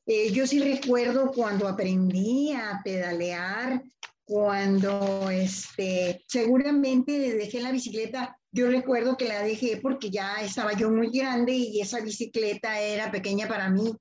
Eh, 0.07 0.31
yo 0.31 0.47
sí 0.47 0.61
recuerdo 0.61 1.33
cuando 1.33 1.67
aprendí 1.67 2.53
a 2.53 2.83
pedalear, 2.85 3.83
cuando 4.25 5.29
este, 5.29 6.25
seguramente 6.29 7.35
dejé 7.35 7.59
la 7.59 7.73
bicicleta, 7.73 8.39
yo 8.57 8.71
recuerdo 8.71 9.19
que 9.19 9.29
la 9.29 9.43
dejé 9.43 9.77
porque 9.83 10.11
ya 10.11 10.37
estaba 10.41 10.73
yo 10.73 10.91
muy 10.91 11.11
grande 11.11 11.53
y 11.53 11.79
esa 11.83 12.01
bicicleta 12.01 12.81
era 12.81 13.13
pequeña 13.13 13.47
para 13.47 13.69
mí. 13.69 13.95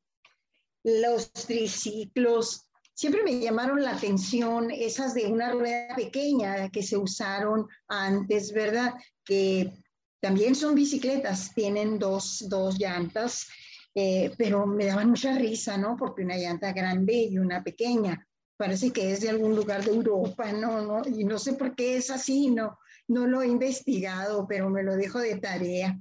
Los 0.81 1.33
triciclos, 1.33 2.65
siempre 2.93 3.21
me 3.23 3.37
llamaron 3.41 3.83
la 3.83 3.91
atención 3.91 4.71
esas 4.71 5.13
de 5.13 5.25
una 5.25 5.51
rueda 5.51 5.93
pequeña 5.93 6.69
que 6.69 6.83
se 6.83 6.95
usaron 6.95 7.67
antes, 7.89 8.53
¿verdad? 8.53 8.93
Que 9.25 9.73
también 10.21 10.55
son 10.55 10.73
bicicletas, 10.73 11.53
tienen 11.53 11.99
dos, 11.99 12.45
dos 12.47 12.79
llantas, 12.79 13.47
eh, 13.93 14.31
pero 14.37 14.65
me 14.65 14.85
daban 14.85 15.09
mucha 15.09 15.37
risa, 15.37 15.77
¿no? 15.77 15.97
Porque 15.97 16.23
una 16.23 16.37
llanta 16.37 16.71
grande 16.71 17.13
y 17.13 17.37
una 17.39 17.61
pequeña. 17.61 18.25
Parece 18.55 18.91
que 18.91 19.11
es 19.11 19.19
de 19.19 19.29
algún 19.29 19.53
lugar 19.53 19.83
de 19.83 19.91
Europa, 19.91 20.49
¿no? 20.53 20.81
no 20.81 21.01
y 21.05 21.25
no 21.25 21.37
sé 21.39 21.53
por 21.53 21.75
qué 21.75 21.97
es 21.97 22.09
así, 22.09 22.51
no, 22.51 22.77
no 23.07 23.27
lo 23.27 23.41
he 23.41 23.47
investigado, 23.47 24.45
pero 24.47 24.69
me 24.69 24.83
lo 24.83 24.95
dejo 24.95 25.19
de 25.19 25.37
tarea. 25.37 25.99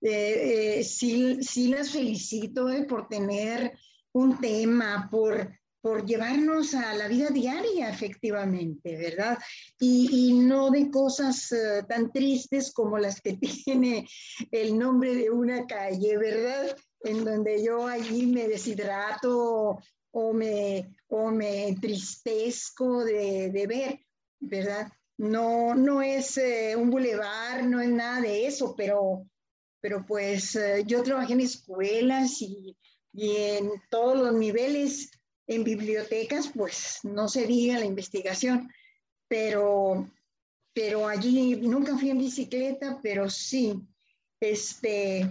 Eh, 0.00 0.78
eh, 0.78 0.84
sí, 0.84 1.42
sí 1.42 1.68
las 1.68 1.90
felicito 1.90 2.66
por 2.88 3.08
tener 3.08 3.72
un 4.12 4.38
tema, 4.40 5.08
por 5.10 5.48
por 5.82 6.06
llevarnos 6.06 6.74
a 6.74 6.94
la 6.94 7.08
vida 7.08 7.28
diaria, 7.30 7.90
efectivamente, 7.90 8.96
¿verdad? 8.96 9.36
Y, 9.80 10.32
no 10.34 10.70
de 10.70 10.90
cosas 10.90 11.50
eh, 11.50 11.82
tan 11.88 12.12
tristes 12.12 12.72
como 12.72 12.98
las 12.98 13.20
que 13.20 13.32
tiene 13.64 14.08
el 14.52 14.78
nombre 14.78 15.14
de 15.14 15.28
una 15.30 15.66
calle, 15.66 16.16
¿verdad? 16.16 16.76
En 17.00 17.24
donde 17.24 17.64
yo 17.64 17.86
allí 17.86 18.26
me 18.26 18.46
deshidrato 18.46 19.80
o 20.12 20.32
me, 20.32 20.96
o 21.08 21.30
me 21.32 21.68
entristezco 21.68 23.04
de, 23.04 23.50
de 23.50 23.66
ver, 23.66 24.00
¿verdad? 24.38 24.86
No, 25.18 25.74
no 25.74 26.02
es 26.02 26.36
eh, 26.38 26.74
un 26.76 26.90
bulevar, 26.90 27.64
no 27.64 27.80
es 27.80 27.88
nada 27.88 28.20
de 28.20 28.46
eso, 28.46 28.74
pero, 28.76 29.26
pero 29.80 30.04
pues 30.06 30.56
eh, 30.56 30.82
yo 30.86 31.02
trabajé 31.02 31.34
en 31.34 31.40
escuelas 31.40 32.40
y, 32.40 32.76
y 33.12 33.36
en 33.36 33.70
todos 33.90 34.16
los 34.16 34.34
niveles 34.34 35.10
en 35.46 35.64
bibliotecas, 35.64 36.50
pues 36.54 37.00
no 37.02 37.28
se 37.28 37.46
diga 37.46 37.78
la 37.78 37.84
investigación, 37.84 38.70
pero, 39.28 40.08
pero 40.72 41.06
allí 41.06 41.56
nunca 41.56 41.96
fui 41.96 42.10
en 42.10 42.18
bicicleta, 42.18 42.98
pero 43.02 43.28
sí, 43.28 43.80
este, 44.40 45.30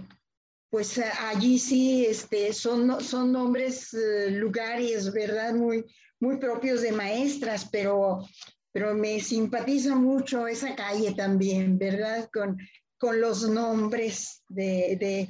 pues 0.70 0.98
allí 0.98 1.58
sí 1.58 2.06
este, 2.06 2.52
son, 2.52 3.00
son 3.02 3.32
nombres, 3.32 3.92
eh, 3.94 4.30
lugares, 4.30 5.12
¿verdad? 5.12 5.54
Muy, 5.54 5.84
muy 6.20 6.38
propios 6.38 6.82
de 6.82 6.92
maestras, 6.92 7.68
pero, 7.70 8.26
pero 8.72 8.94
me 8.94 9.20
simpatiza 9.20 9.94
mucho 9.94 10.46
esa 10.46 10.74
calle 10.74 11.12
también, 11.14 11.78
¿verdad? 11.78 12.28
Con, 12.32 12.58
con 12.98 13.20
los 13.20 13.48
nombres 13.48 14.42
de, 14.48 14.96
de, 14.98 15.28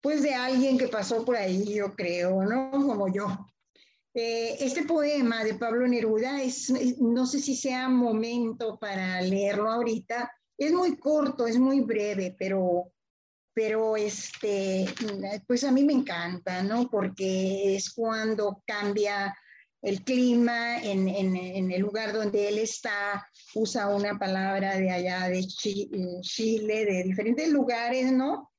pues 0.00 0.22
de 0.22 0.34
alguien 0.34 0.78
que 0.78 0.88
pasó 0.88 1.24
por 1.24 1.36
ahí, 1.36 1.74
yo 1.74 1.94
creo, 1.94 2.42
¿no? 2.44 2.70
Como 2.70 3.12
yo. 3.12 3.26
Eh, 4.14 4.56
este 4.60 4.84
poema 4.84 5.42
de 5.42 5.54
Pablo 5.54 5.88
Neruda 5.88 6.40
es, 6.40 6.70
no 7.00 7.26
sé 7.26 7.40
si 7.40 7.56
sea 7.56 7.88
momento 7.88 8.78
para 8.78 9.20
leerlo 9.22 9.68
ahorita, 9.68 10.30
es 10.56 10.72
muy 10.72 10.96
corto, 10.98 11.48
es 11.48 11.58
muy 11.58 11.80
breve, 11.80 12.36
pero, 12.38 12.92
pero 13.52 13.96
este, 13.96 14.86
pues 15.48 15.64
a 15.64 15.72
mí 15.72 15.82
me 15.82 15.94
encanta, 15.94 16.62
¿no? 16.62 16.88
Porque 16.88 17.74
es 17.74 17.92
cuando 17.92 18.62
cambia 18.64 19.34
el 19.84 20.02
clima 20.02 20.82
en, 20.82 21.08
el 21.08 21.80
lugar 21.80 22.14
donde 22.14 22.48
él 22.48 22.58
está, 22.58 23.28
usa 23.54 23.88
una 23.88 24.18
palabra 24.18 24.76
de 24.76 24.90
allá 24.90 25.28
de 25.28 25.46
Chile, 25.46 26.86
de 26.86 27.02
diferentes 27.04 27.48
lugares, 27.50 28.10
¿no? 28.10 28.50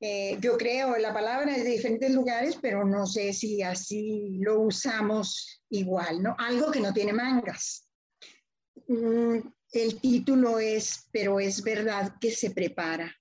Eh, 0.00 0.36
yo 0.40 0.58
creo, 0.58 0.98
la 0.98 1.14
palabra 1.14 1.56
es 1.56 1.62
de 1.62 1.70
diferentes 1.70 2.10
lugares, 2.10 2.58
pero 2.60 2.84
no 2.84 3.06
sé 3.06 3.32
si 3.32 3.62
así 3.62 4.38
lo 4.40 4.62
usamos 4.62 5.62
igual, 5.70 6.20
¿no? 6.20 6.34
Algo 6.36 6.72
que 6.72 6.80
no 6.80 6.92
tiene 6.92 7.12
mangas. 7.12 7.88
Mm, 8.88 9.36
el 9.70 10.00
título 10.00 10.58
es, 10.58 11.06
pero 11.12 11.38
es 11.38 11.62
verdad 11.62 12.16
que 12.20 12.32
se 12.32 12.50
prepara. 12.50 13.14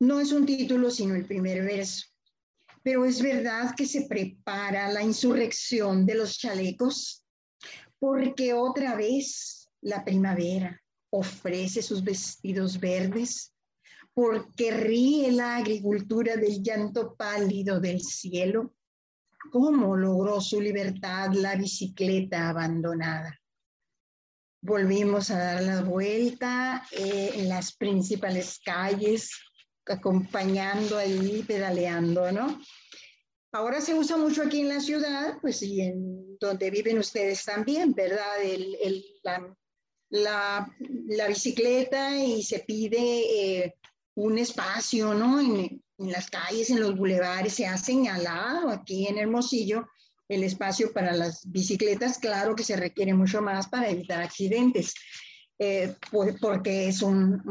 No 0.00 0.20
es 0.20 0.32
un 0.32 0.46
título, 0.46 0.90
sino 0.90 1.14
el 1.14 1.26
primer 1.26 1.62
verso. 1.66 2.06
Pero 2.82 3.04
es 3.04 3.22
verdad 3.22 3.74
que 3.76 3.86
se 3.86 4.02
prepara 4.02 4.90
la 4.90 5.02
insurrección 5.02 6.04
de 6.04 6.16
los 6.16 6.38
chalecos, 6.38 7.24
porque 7.98 8.52
otra 8.54 8.96
vez 8.96 9.68
la 9.80 10.04
primavera 10.04 10.80
ofrece 11.10 11.82
sus 11.82 12.02
vestidos 12.02 12.80
verdes 12.80 13.52
porque 14.14 14.70
ríe 14.70 15.32
la 15.32 15.56
agricultura 15.56 16.36
del 16.36 16.62
llanto 16.62 17.14
pálido 17.14 17.80
del 17.80 18.00
cielo. 18.00 18.74
¿Cómo 19.50 19.96
logró 19.96 20.40
su 20.40 20.60
libertad 20.60 21.32
la 21.32 21.56
bicicleta 21.56 22.50
abandonada? 22.50 23.38
Volvimos 24.60 25.30
a 25.30 25.38
dar 25.38 25.62
la 25.62 25.82
vuelta 25.82 26.86
eh, 26.92 27.32
en 27.34 27.48
las 27.48 27.74
principales 27.74 28.60
calles, 28.64 29.30
acompañando 29.86 30.96
ahí, 30.96 31.44
pedaleando, 31.46 32.30
¿no? 32.32 32.60
Ahora 33.54 33.82
se 33.82 33.94
usa 33.94 34.16
mucho 34.16 34.42
aquí 34.42 34.60
en 34.60 34.68
la 34.68 34.80
ciudad, 34.80 35.36
pues 35.42 35.62
y 35.62 35.82
en 35.82 36.38
donde 36.38 36.70
viven 36.70 36.98
ustedes 36.98 37.44
también, 37.44 37.92
¿verdad? 37.92 38.38
la, 40.08 40.74
la, 41.08 41.28
bicicleta 41.28 42.16
y 42.16 42.42
se 42.42 42.60
pide 42.60 42.98
eh, 42.98 43.74
un 44.14 44.38
espacio, 44.38 45.12
¿no? 45.14 45.40
En, 45.40 45.82
las 45.98 46.30
calles, 46.30 46.68
en 46.70 46.80
los 46.80 46.96
bulevares, 46.96 47.52
se 47.54 47.64
ha 47.64 47.76
señalado 47.76 48.70
aquí 48.70 49.06
en 49.06 49.18
Hermosillo 49.18 49.86
el 50.28 50.42
espacio 50.42 50.92
para 50.92 51.12
las 51.12 51.48
bicicletas, 51.48 52.18
claro 52.18 52.56
que 52.56 52.64
se 52.64 52.74
requiere 52.74 53.14
mucho 53.14 53.40
más 53.40 53.68
para 53.68 53.88
evitar 53.88 54.20
accidentes. 54.20 54.94
Eh, 55.58 55.94
porque 56.40 56.88
es 56.88 57.02
un, 57.02 57.42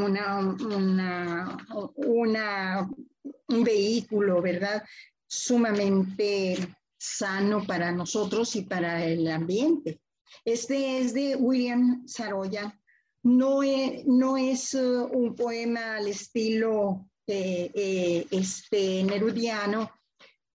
vehículo, 3.47 4.41
¿verdad? 4.41 4.83
Sumamente 5.27 6.57
sano 6.97 7.65
para 7.65 7.91
nosotros 7.91 8.55
y 8.55 8.63
para 8.63 9.05
el 9.05 9.27
ambiente. 9.27 10.01
Este 10.45 10.99
es 10.99 11.13
de 11.13 11.35
William 11.35 12.07
Saroya. 12.07 12.77
No 13.23 13.63
es, 13.63 14.05
no 14.05 14.37
es 14.37 14.73
uh, 14.73 15.07
un 15.11 15.35
poema 15.35 15.97
al 15.97 16.07
estilo 16.07 17.07
eh, 17.27 17.71
eh, 17.73 18.27
este, 18.31 19.03
nerudiano, 19.03 19.91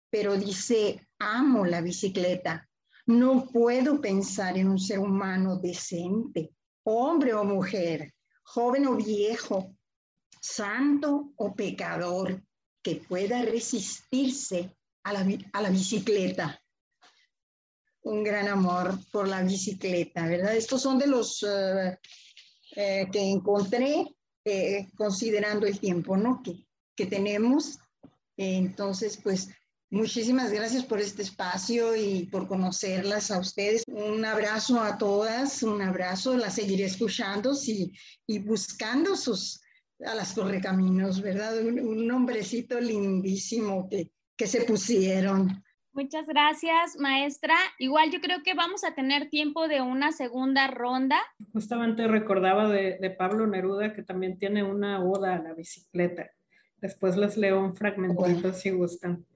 pero 0.08 0.36
dice, 0.36 1.08
amo 1.18 1.66
la 1.66 1.80
bicicleta. 1.80 2.68
No 3.06 3.46
puedo 3.46 4.00
pensar 4.00 4.56
en 4.56 4.68
un 4.68 4.78
ser 4.78 5.00
humano 5.00 5.58
decente 5.58 6.52
hombre 6.84 7.34
o 7.34 7.44
mujer, 7.44 8.14
joven 8.42 8.86
o 8.86 8.96
viejo, 8.96 9.76
santo 10.40 11.32
o 11.36 11.54
pecador, 11.54 12.42
que 12.82 12.96
pueda 12.96 13.42
resistirse 13.42 14.76
a 15.04 15.12
la, 15.12 15.70
bicicleta. 15.70 16.60
Un 18.02 18.24
gran 18.24 18.48
amor 18.48 18.98
por 19.12 19.28
la 19.28 19.42
bicicleta, 19.42 20.26
¿verdad? 20.26 20.56
Estos 20.56 20.82
son 20.82 20.98
de 20.98 21.06
los 21.06 21.44
eh, 21.44 21.98
eh, 22.74 23.06
que 23.12 23.20
encontré 23.20 24.14
eh, 24.44 24.88
considerando 24.96 25.66
el 25.66 25.78
tiempo, 25.78 26.16
¿no? 26.16 26.42
Que, 26.42 26.66
que 26.96 27.06
tenemos. 27.06 27.78
entonces, 28.36 29.18
pues 29.22 29.48
Muchísimas 29.92 30.50
gracias 30.50 30.86
por 30.86 31.00
este 31.00 31.20
espacio 31.20 31.94
y 31.94 32.24
por 32.32 32.48
conocerlas 32.48 33.30
a 33.30 33.38
ustedes. 33.38 33.84
Un 33.86 34.24
abrazo 34.24 34.80
a 34.80 34.96
todas, 34.96 35.62
un 35.62 35.82
abrazo, 35.82 36.34
las 36.34 36.54
seguiré 36.54 36.84
escuchando 36.84 37.52
y, 37.66 37.92
y 38.26 38.38
buscando 38.38 39.14
sus, 39.16 39.60
a 40.02 40.14
las 40.14 40.32
correcaminos, 40.32 41.20
¿verdad? 41.20 41.58
Un, 41.58 41.78
un 41.78 42.06
nombrecito 42.06 42.80
lindísimo 42.80 43.86
que, 43.90 44.10
que 44.34 44.46
se 44.46 44.62
pusieron. 44.62 45.62
Muchas 45.92 46.26
gracias, 46.26 46.96
maestra. 46.98 47.54
Igual 47.78 48.10
yo 48.10 48.22
creo 48.22 48.42
que 48.42 48.54
vamos 48.54 48.84
a 48.84 48.94
tener 48.94 49.28
tiempo 49.28 49.68
de 49.68 49.82
una 49.82 50.10
segunda 50.12 50.68
ronda. 50.68 51.20
Justamente 51.52 52.08
recordaba 52.08 52.66
de, 52.70 52.96
de 52.98 53.10
Pablo 53.10 53.46
Neruda 53.46 53.92
que 53.92 54.02
también 54.02 54.38
tiene 54.38 54.62
una 54.62 55.04
oda 55.04 55.34
a 55.34 55.42
la 55.42 55.52
bicicleta. 55.52 56.30
Después 56.78 57.18
les 57.18 57.36
leo 57.36 57.62
un 57.62 57.76
fragmentito 57.76 58.54
si 58.54 58.70
gustan. 58.70 59.26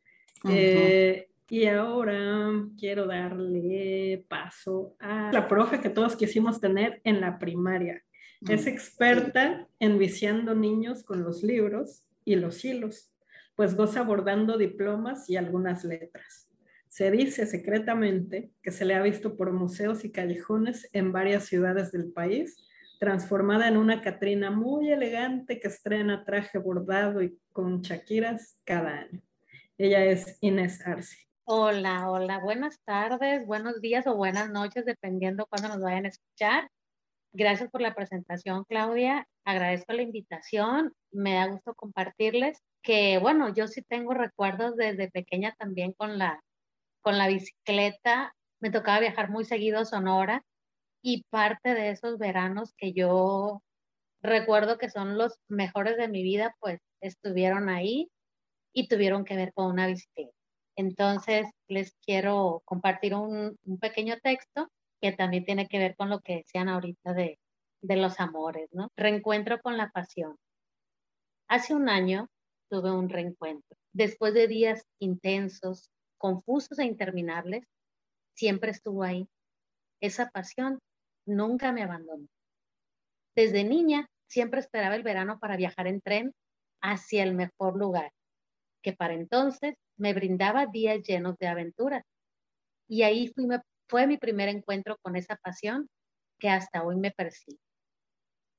Eh, 0.49 1.29
y 1.49 1.67
ahora 1.67 2.51
quiero 2.79 3.07
darle 3.07 4.25
paso 4.29 4.97
a 4.99 5.31
la 5.33 5.47
profe 5.47 5.81
que 5.81 5.91
todos 5.91 6.17
quisimos 6.17 6.61
tener 6.61 7.01
en 7.05 7.21
la 7.21 7.39
primaria. 7.39 8.03
Es 8.49 8.67
experta 8.67 9.67
en 9.81 9.99
viciando 9.99 10.55
niños 10.55 11.03
con 11.03 11.23
los 11.23 11.43
libros 11.43 12.05
y 12.25 12.37
los 12.37 12.65
hilos, 12.65 13.13
pues 13.55 13.75
goza 13.75 14.01
abordando 14.01 14.59
diplomas 14.59 15.31
y 15.31 15.37
algunas 15.37 15.85
letras. 15.85 16.49
Se 16.89 17.11
dice 17.11 17.47
secretamente 17.47 18.51
que 18.63 18.71
se 18.71 18.85
le 18.85 18.95
ha 18.95 19.03
visto 19.03 19.37
por 19.37 19.53
museos 19.53 20.05
y 20.05 20.13
callejones 20.13 20.89
en 20.93 21.13
varias 21.13 21.45
ciudades 21.45 21.93
del 21.93 22.13
país, 22.13 22.57
transformada 22.99 23.69
en 23.69 23.77
una 23.77 24.01
Catrina 24.01 24.51
muy 24.51 24.91
elegante 24.91 25.61
que 25.61 25.69
estrena 25.69 26.25
traje 26.25 26.59
bordado 26.59 27.23
y 27.23 27.39
con 27.53 27.83
chaquiras 27.83 28.59
cada 28.65 29.01
año. 29.01 29.26
Ella 29.79 30.03
es 30.07 30.39
Inés 30.41 30.81
Arce. 30.87 31.19
Hola, 31.45 32.11
hola, 32.11 32.39
buenas 32.39 32.81
tardes, 32.87 33.47
buenos 33.47 33.83
días 33.83 34.07
o 34.07 34.17
buenas 34.17 34.49
noches, 34.49 34.87
dependiendo 34.87 35.45
cuándo 35.45 35.69
nos 35.69 35.81
vayan 35.81 36.07
a 36.07 36.09
escuchar. 36.09 36.71
Gracias 37.35 37.71
por 37.71 37.83
la 37.83 37.95
presentación, 37.95 38.65
Claudia. 38.65 39.29
Agradezco 39.45 39.93
la 39.93 40.01
invitación. 40.01 40.95
Me 41.11 41.35
da 41.35 41.49
gusto 41.49 41.75
compartirles 41.75 42.59
que, 42.81 43.19
bueno, 43.19 43.53
yo 43.53 43.67
sí 43.67 43.83
tengo 43.83 44.15
recuerdos 44.15 44.77
desde 44.77 45.11
pequeña 45.11 45.55
también 45.59 45.93
con 45.93 46.17
la, 46.17 46.41
con 47.03 47.19
la 47.19 47.29
bicicleta. 47.29 48.35
Me 48.61 48.71
tocaba 48.71 49.01
viajar 49.01 49.29
muy 49.29 49.45
seguido 49.45 49.81
a 49.81 49.85
Sonora 49.85 50.43
y 51.03 51.25
parte 51.29 51.75
de 51.75 51.91
esos 51.91 52.17
veranos 52.17 52.73
que 52.79 52.95
yo 52.95 53.63
recuerdo 54.23 54.79
que 54.79 54.89
son 54.89 55.19
los 55.19 55.39
mejores 55.49 55.99
de 55.99 56.09
mi 56.09 56.23
vida, 56.23 56.57
pues 56.61 56.81
estuvieron 57.03 57.69
ahí 57.69 58.11
y 58.77 58.89
tuvieron 58.89 59.25
que 59.25 59.37
ver 59.37 59.55
con 59.55 59.73
una 59.73 59.87
bicicleta. 59.87 60.37
Entonces, 60.77 61.47
les 61.67 61.95
quiero 62.05 62.61
compartir 62.67 63.15
un, 63.15 63.57
pequeño 63.81 64.19
texto 64.23 64.69
que 65.01 65.13
también 65.13 65.47
tiene 65.47 65.67
que 65.67 65.79
ver 65.79 65.97
con 65.97 66.11
lo 66.11 66.21
que 66.21 66.37
decían 66.37 66.69
ahorita 66.69 67.15
de, 67.15 67.39
de 67.81 67.97
los 67.97 68.21
amores, 68.21 68.69
¿no? 68.73 68.91
Reencuentro 68.95 69.63
con 69.63 69.79
la 69.79 69.89
pasión. 69.89 70.37
Hace 71.49 71.75
un 71.75 71.89
año 71.89 72.29
tuve 72.69 72.91
un 72.91 73.09
reencuentro. 73.09 73.79
Después 73.95 74.35
de 74.35 74.47
días 74.47 74.85
intensos, 74.99 75.89
confusos 76.19 76.79
e 76.79 76.85
interminables, 76.85 77.65
siempre 78.35 78.73
estuvo 78.73 79.05
ahí. 79.05 79.27
Esa 80.03 80.29
pasión 80.29 80.81
nunca 81.25 81.73
me 81.73 81.83
abandonó. 81.83 82.27
Desde 83.35 83.65
niña 83.65 84.07
siempre 84.29 84.61
esperaba 84.61 84.97
el 84.97 85.03
verano 85.03 85.39
para 85.39 85.57
viajar 85.57 85.87
en 85.87 86.03
tren 86.03 86.35
hacia 86.83 87.23
el 87.23 87.35
mejor 87.35 87.79
lugar, 87.79 88.13
que 88.87 88.93
para 88.93 89.15
entonces 89.15 89.75
me 89.97 90.15
brindaba 90.15 90.67
días 90.67 91.03
llenos 91.03 91.37
de 91.39 91.49
aventuras. 91.49 92.05
Y 92.89 93.03
ahí 93.03 93.35
fue 93.89 94.07
mi 94.07 94.17
primer 94.17 94.49
encuentro 94.49 94.97
con 95.03 95.17
esa 95.17 95.35
pasión 95.35 95.89
que 96.39 96.51
hasta 96.51 96.85
hoy 96.85 96.95
me 96.95 97.11
persigue. 97.11 97.59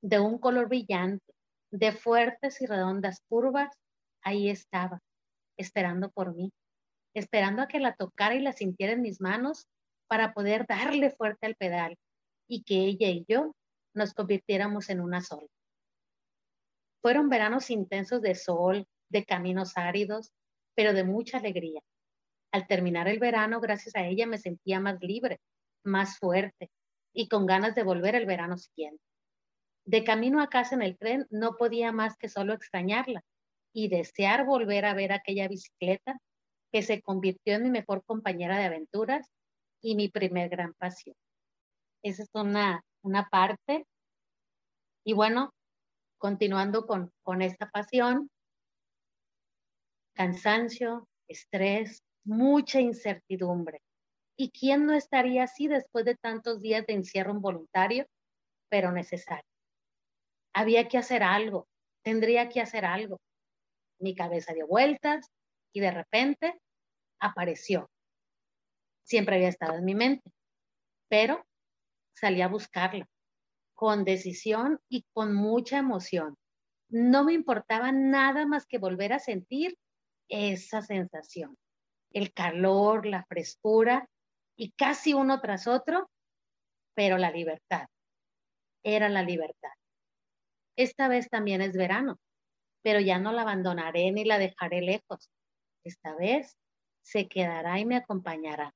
De 0.02 0.20
un 0.20 0.36
color 0.36 0.68
brillante, 0.68 1.32
de 1.70 1.92
fuertes 1.92 2.60
y 2.60 2.66
redondas 2.66 3.22
curvas, 3.26 3.74
ahí 4.22 4.50
estaba, 4.50 5.00
esperando 5.56 6.10
por 6.10 6.34
mí, 6.34 6.52
esperando 7.14 7.62
a 7.62 7.66
que 7.66 7.80
la 7.80 7.94
tocara 7.94 8.34
y 8.34 8.40
la 8.40 8.52
sintiera 8.52 8.92
en 8.92 9.00
mis 9.00 9.22
manos 9.22 9.66
para 10.08 10.34
poder 10.34 10.66
darle 10.66 11.08
fuerte 11.08 11.46
al 11.46 11.54
pedal 11.54 11.96
y 12.46 12.64
que 12.64 12.84
ella 12.84 13.08
y 13.08 13.24
yo 13.26 13.54
nos 13.94 14.12
convirtiéramos 14.12 14.90
en 14.90 15.00
una 15.00 15.22
sola. 15.22 15.48
Fueron 17.00 17.30
veranos 17.30 17.70
intensos 17.70 18.20
de 18.20 18.34
sol, 18.34 18.86
de 19.08 19.24
caminos 19.24 19.76
áridos, 19.76 20.32
pero 20.74 20.92
de 20.92 21.04
mucha 21.04 21.38
alegría. 21.38 21.80
Al 22.52 22.66
terminar 22.66 23.08
el 23.08 23.18
verano, 23.18 23.60
gracias 23.60 23.94
a 23.96 24.06
ella, 24.06 24.26
me 24.26 24.38
sentía 24.38 24.80
más 24.80 24.98
libre, 25.00 25.40
más 25.84 26.18
fuerte 26.18 26.70
y 27.12 27.28
con 27.28 27.46
ganas 27.46 27.74
de 27.74 27.82
volver 27.82 28.14
el 28.14 28.26
verano 28.26 28.56
siguiente. 28.56 29.02
De 29.84 30.04
camino 30.04 30.42
a 30.42 30.48
casa 30.48 30.74
en 30.74 30.82
el 30.82 30.96
tren, 30.98 31.26
no 31.30 31.56
podía 31.56 31.92
más 31.92 32.16
que 32.16 32.28
solo 32.28 32.52
extrañarla 32.52 33.22
y 33.72 33.88
desear 33.88 34.44
volver 34.44 34.84
a 34.84 34.94
ver 34.94 35.12
aquella 35.12 35.48
bicicleta 35.48 36.18
que 36.72 36.82
se 36.82 37.00
convirtió 37.00 37.54
en 37.54 37.64
mi 37.64 37.70
mejor 37.70 38.04
compañera 38.04 38.58
de 38.58 38.64
aventuras 38.64 39.30
y 39.80 39.94
mi 39.94 40.08
primer 40.08 40.48
gran 40.48 40.74
pasión. 40.74 41.16
Esa 42.02 42.22
es 42.22 42.30
una, 42.34 42.82
una 43.02 43.28
parte. 43.28 43.86
Y 45.04 45.12
bueno, 45.14 45.54
continuando 46.18 46.86
con, 46.86 47.10
con 47.22 47.42
esta 47.42 47.70
pasión, 47.70 48.30
cansancio, 50.18 51.08
estrés, 51.28 52.02
mucha 52.24 52.80
incertidumbre. 52.80 53.80
¿Y 54.36 54.50
quién 54.50 54.84
no 54.84 54.92
estaría 54.92 55.44
así 55.44 55.68
después 55.68 56.04
de 56.04 56.16
tantos 56.16 56.60
días 56.60 56.84
de 56.86 56.94
encierro 56.94 57.30
involuntario, 57.30 58.04
pero 58.68 58.90
necesario? 58.90 59.48
Había 60.52 60.88
que 60.88 60.98
hacer 60.98 61.22
algo, 61.22 61.68
tendría 62.02 62.48
que 62.48 62.60
hacer 62.60 62.84
algo. 62.84 63.20
Mi 64.00 64.16
cabeza 64.16 64.52
dio 64.54 64.66
vueltas 64.66 65.30
y 65.72 65.78
de 65.78 65.92
repente 65.92 66.60
apareció. 67.20 67.88
Siempre 69.04 69.36
había 69.36 69.48
estado 69.48 69.78
en 69.78 69.84
mi 69.84 69.94
mente, 69.94 70.32
pero 71.08 71.44
salí 72.12 72.42
a 72.42 72.48
buscarla 72.48 73.08
con 73.74 74.04
decisión 74.04 74.80
y 74.88 75.04
con 75.12 75.32
mucha 75.32 75.78
emoción. 75.78 76.34
No 76.90 77.22
me 77.22 77.34
importaba 77.34 77.92
nada 77.92 78.46
más 78.46 78.66
que 78.66 78.78
volver 78.78 79.12
a 79.12 79.20
sentir 79.20 79.78
esa 80.28 80.82
sensación, 80.82 81.56
el 82.12 82.32
calor, 82.32 83.06
la 83.06 83.24
frescura 83.24 84.08
y 84.56 84.72
casi 84.72 85.14
uno 85.14 85.40
tras 85.40 85.66
otro, 85.66 86.10
pero 86.94 87.18
la 87.18 87.30
libertad. 87.30 87.86
Era 88.82 89.08
la 89.08 89.22
libertad. 89.22 89.72
Esta 90.76 91.08
vez 91.08 91.28
también 91.28 91.60
es 91.60 91.76
verano, 91.76 92.18
pero 92.82 93.00
ya 93.00 93.18
no 93.18 93.32
la 93.32 93.42
abandonaré 93.42 94.10
ni 94.12 94.24
la 94.24 94.38
dejaré 94.38 94.80
lejos. 94.82 95.30
Esta 95.84 96.14
vez 96.14 96.56
se 97.02 97.28
quedará 97.28 97.78
y 97.78 97.84
me 97.86 97.96
acompañará. 97.96 98.72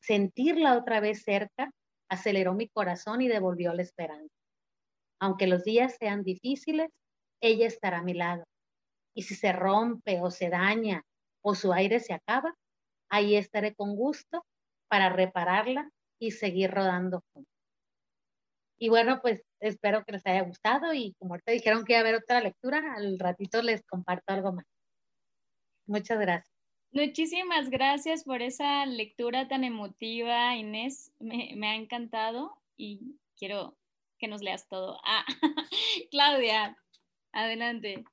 Sentirla 0.00 0.76
otra 0.76 1.00
vez 1.00 1.22
cerca 1.22 1.70
aceleró 2.08 2.54
mi 2.54 2.68
corazón 2.68 3.22
y 3.22 3.28
devolvió 3.28 3.72
la 3.72 3.82
esperanza. 3.82 4.34
Aunque 5.20 5.46
los 5.46 5.64
días 5.64 5.96
sean 5.98 6.24
difíciles, 6.24 6.90
ella 7.40 7.66
estará 7.66 7.98
a 7.98 8.02
mi 8.02 8.14
lado 8.14 8.44
y 9.14 9.22
si 9.22 9.34
se 9.34 9.52
rompe 9.52 10.20
o 10.20 10.30
se 10.30 10.48
daña 10.48 11.04
o 11.42 11.54
su 11.54 11.72
aire 11.72 12.00
se 12.00 12.14
acaba, 12.14 12.54
ahí 13.10 13.36
estaré 13.36 13.74
con 13.74 13.96
gusto 13.96 14.44
para 14.88 15.08
repararla 15.08 15.90
y 16.18 16.30
seguir 16.30 16.70
rodando 16.70 17.24
Y 18.78 18.88
bueno, 18.88 19.20
pues 19.20 19.42
espero 19.60 20.04
que 20.04 20.12
les 20.12 20.26
haya 20.26 20.42
gustado 20.42 20.92
y 20.94 21.14
como 21.18 21.34
ahorita 21.34 21.52
dijeron 21.52 21.84
que 21.84 21.92
iba 21.92 21.98
a 21.98 22.02
haber 22.02 22.16
otra 22.16 22.40
lectura, 22.40 22.94
al 22.94 23.18
ratito 23.18 23.62
les 23.62 23.82
comparto 23.84 24.32
algo 24.32 24.52
más. 24.52 24.66
Muchas 25.86 26.18
gracias. 26.18 26.52
Muchísimas 26.92 27.70
gracias 27.70 28.24
por 28.24 28.42
esa 28.42 28.84
lectura 28.84 29.48
tan 29.48 29.64
emotiva, 29.64 30.54
Inés. 30.56 31.10
Me, 31.18 31.52
me 31.56 31.68
ha 31.68 31.74
encantado 31.74 32.54
y 32.76 33.16
quiero 33.36 33.76
que 34.18 34.28
nos 34.28 34.42
leas 34.42 34.68
todo. 34.68 35.00
Ah, 35.04 35.24
Claudia, 36.10 36.76
adelante. 37.32 38.04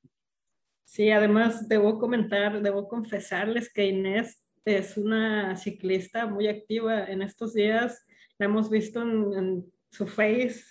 Sí, 0.90 1.12
además 1.12 1.70
debo 1.70 2.00
comentar, 2.00 2.64
debo 2.64 2.88
confesarles 2.88 3.72
que 3.72 3.86
Inés 3.86 4.44
es 4.66 4.98
una 4.98 5.56
ciclista 5.56 6.26
muy 6.26 6.48
activa 6.48 7.06
en 7.06 7.22
estos 7.22 7.54
días. 7.54 8.04
La 8.40 8.48
hemos 8.48 8.72
visto 8.72 9.04
en, 9.04 9.72
su 9.92 10.08
face, 10.08 10.64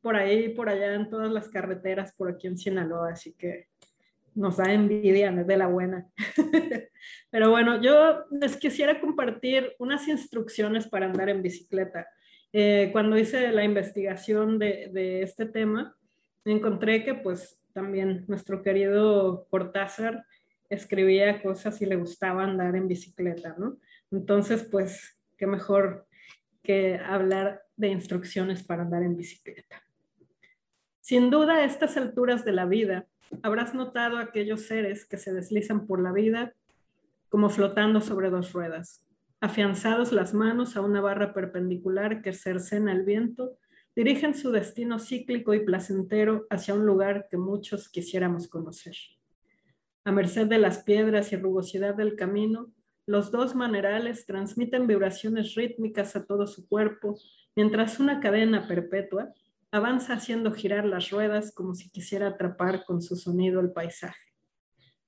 por 0.00 0.14
ahí, 0.14 0.50
por 0.50 0.68
allá, 0.68 0.94
en 0.94 1.10
todas 1.10 1.28
las 1.32 1.48
carreteras, 1.48 2.14
por 2.14 2.30
aquí 2.30 2.46
en 2.46 2.56
Sinaloa, 2.56 3.10
así 3.10 3.32
que 3.32 3.66
nos 4.36 4.58
da 4.58 4.72
envidia, 4.72 5.32
de 5.32 5.56
la 5.56 5.66
buena. 5.66 6.06
Pero 7.30 7.50
bueno, 7.50 7.82
yo 7.82 8.26
les 8.30 8.56
quisiera 8.56 9.00
compartir 9.00 9.74
unas 9.80 10.06
instrucciones 10.06 10.86
para 10.86 11.06
andar 11.06 11.28
en 11.30 11.42
bicicleta. 11.42 12.06
Eh, 12.52 12.90
cuando 12.92 13.18
hice 13.18 13.50
la 13.50 13.64
investigación 13.64 14.56
de, 14.56 14.90
de, 14.92 15.22
este 15.22 15.46
tema, 15.46 15.96
encontré 16.44 17.04
que 17.04 17.14
pues 17.14 17.58
también 17.74 18.24
nuestro 18.28 18.62
querido 18.62 19.46
Cortázar 19.50 20.24
escribía 20.70 21.42
cosas 21.42 21.82
y 21.82 21.86
le 21.86 21.96
gustaba 21.96 22.44
andar 22.44 22.74
en 22.76 22.88
bicicleta, 22.88 23.54
¿no? 23.58 23.76
Entonces, 24.10 24.66
pues, 24.70 25.18
qué 25.36 25.46
mejor 25.46 26.06
que 26.62 26.98
hablar 26.98 27.62
de 27.76 27.88
instrucciones 27.88 28.62
para 28.62 28.82
andar 28.82 29.02
en 29.02 29.16
bicicleta. 29.16 29.82
Sin 31.00 31.28
duda, 31.28 31.56
a 31.56 31.64
estas 31.64 31.96
alturas 31.96 32.44
de 32.44 32.52
la 32.52 32.64
vida, 32.64 33.06
habrás 33.42 33.74
notado 33.74 34.16
aquellos 34.16 34.62
seres 34.62 35.04
que 35.04 35.18
se 35.18 35.34
deslizan 35.34 35.86
por 35.86 36.00
la 36.00 36.12
vida 36.12 36.54
como 37.28 37.50
flotando 37.50 38.00
sobre 38.00 38.30
dos 38.30 38.52
ruedas, 38.52 39.04
afianzados 39.40 40.12
las 40.12 40.32
manos 40.32 40.76
a 40.76 40.80
una 40.80 41.00
barra 41.00 41.34
perpendicular 41.34 42.22
que 42.22 42.32
cercena 42.32 42.92
el 42.92 43.04
viento, 43.04 43.58
dirigen 43.96 44.34
su 44.34 44.50
destino 44.50 44.98
cíclico 44.98 45.54
y 45.54 45.64
placentero 45.64 46.46
hacia 46.50 46.74
un 46.74 46.84
lugar 46.84 47.28
que 47.30 47.36
muchos 47.36 47.88
quisiéramos 47.88 48.48
conocer. 48.48 48.96
A 50.04 50.12
merced 50.12 50.46
de 50.46 50.58
las 50.58 50.82
piedras 50.82 51.32
y 51.32 51.36
rugosidad 51.36 51.94
del 51.94 52.16
camino, 52.16 52.72
los 53.06 53.30
dos 53.30 53.54
manerales 53.54 54.26
transmiten 54.26 54.86
vibraciones 54.86 55.54
rítmicas 55.54 56.16
a 56.16 56.26
todo 56.26 56.46
su 56.46 56.66
cuerpo, 56.68 57.18
mientras 57.54 58.00
una 58.00 58.20
cadena 58.20 58.66
perpetua 58.66 59.32
avanza 59.70 60.14
haciendo 60.14 60.52
girar 60.52 60.84
las 60.84 61.10
ruedas 61.10 61.52
como 61.52 61.74
si 61.74 61.90
quisiera 61.90 62.28
atrapar 62.28 62.84
con 62.84 63.02
su 63.02 63.16
sonido 63.16 63.60
el 63.60 63.72
paisaje. 63.72 64.34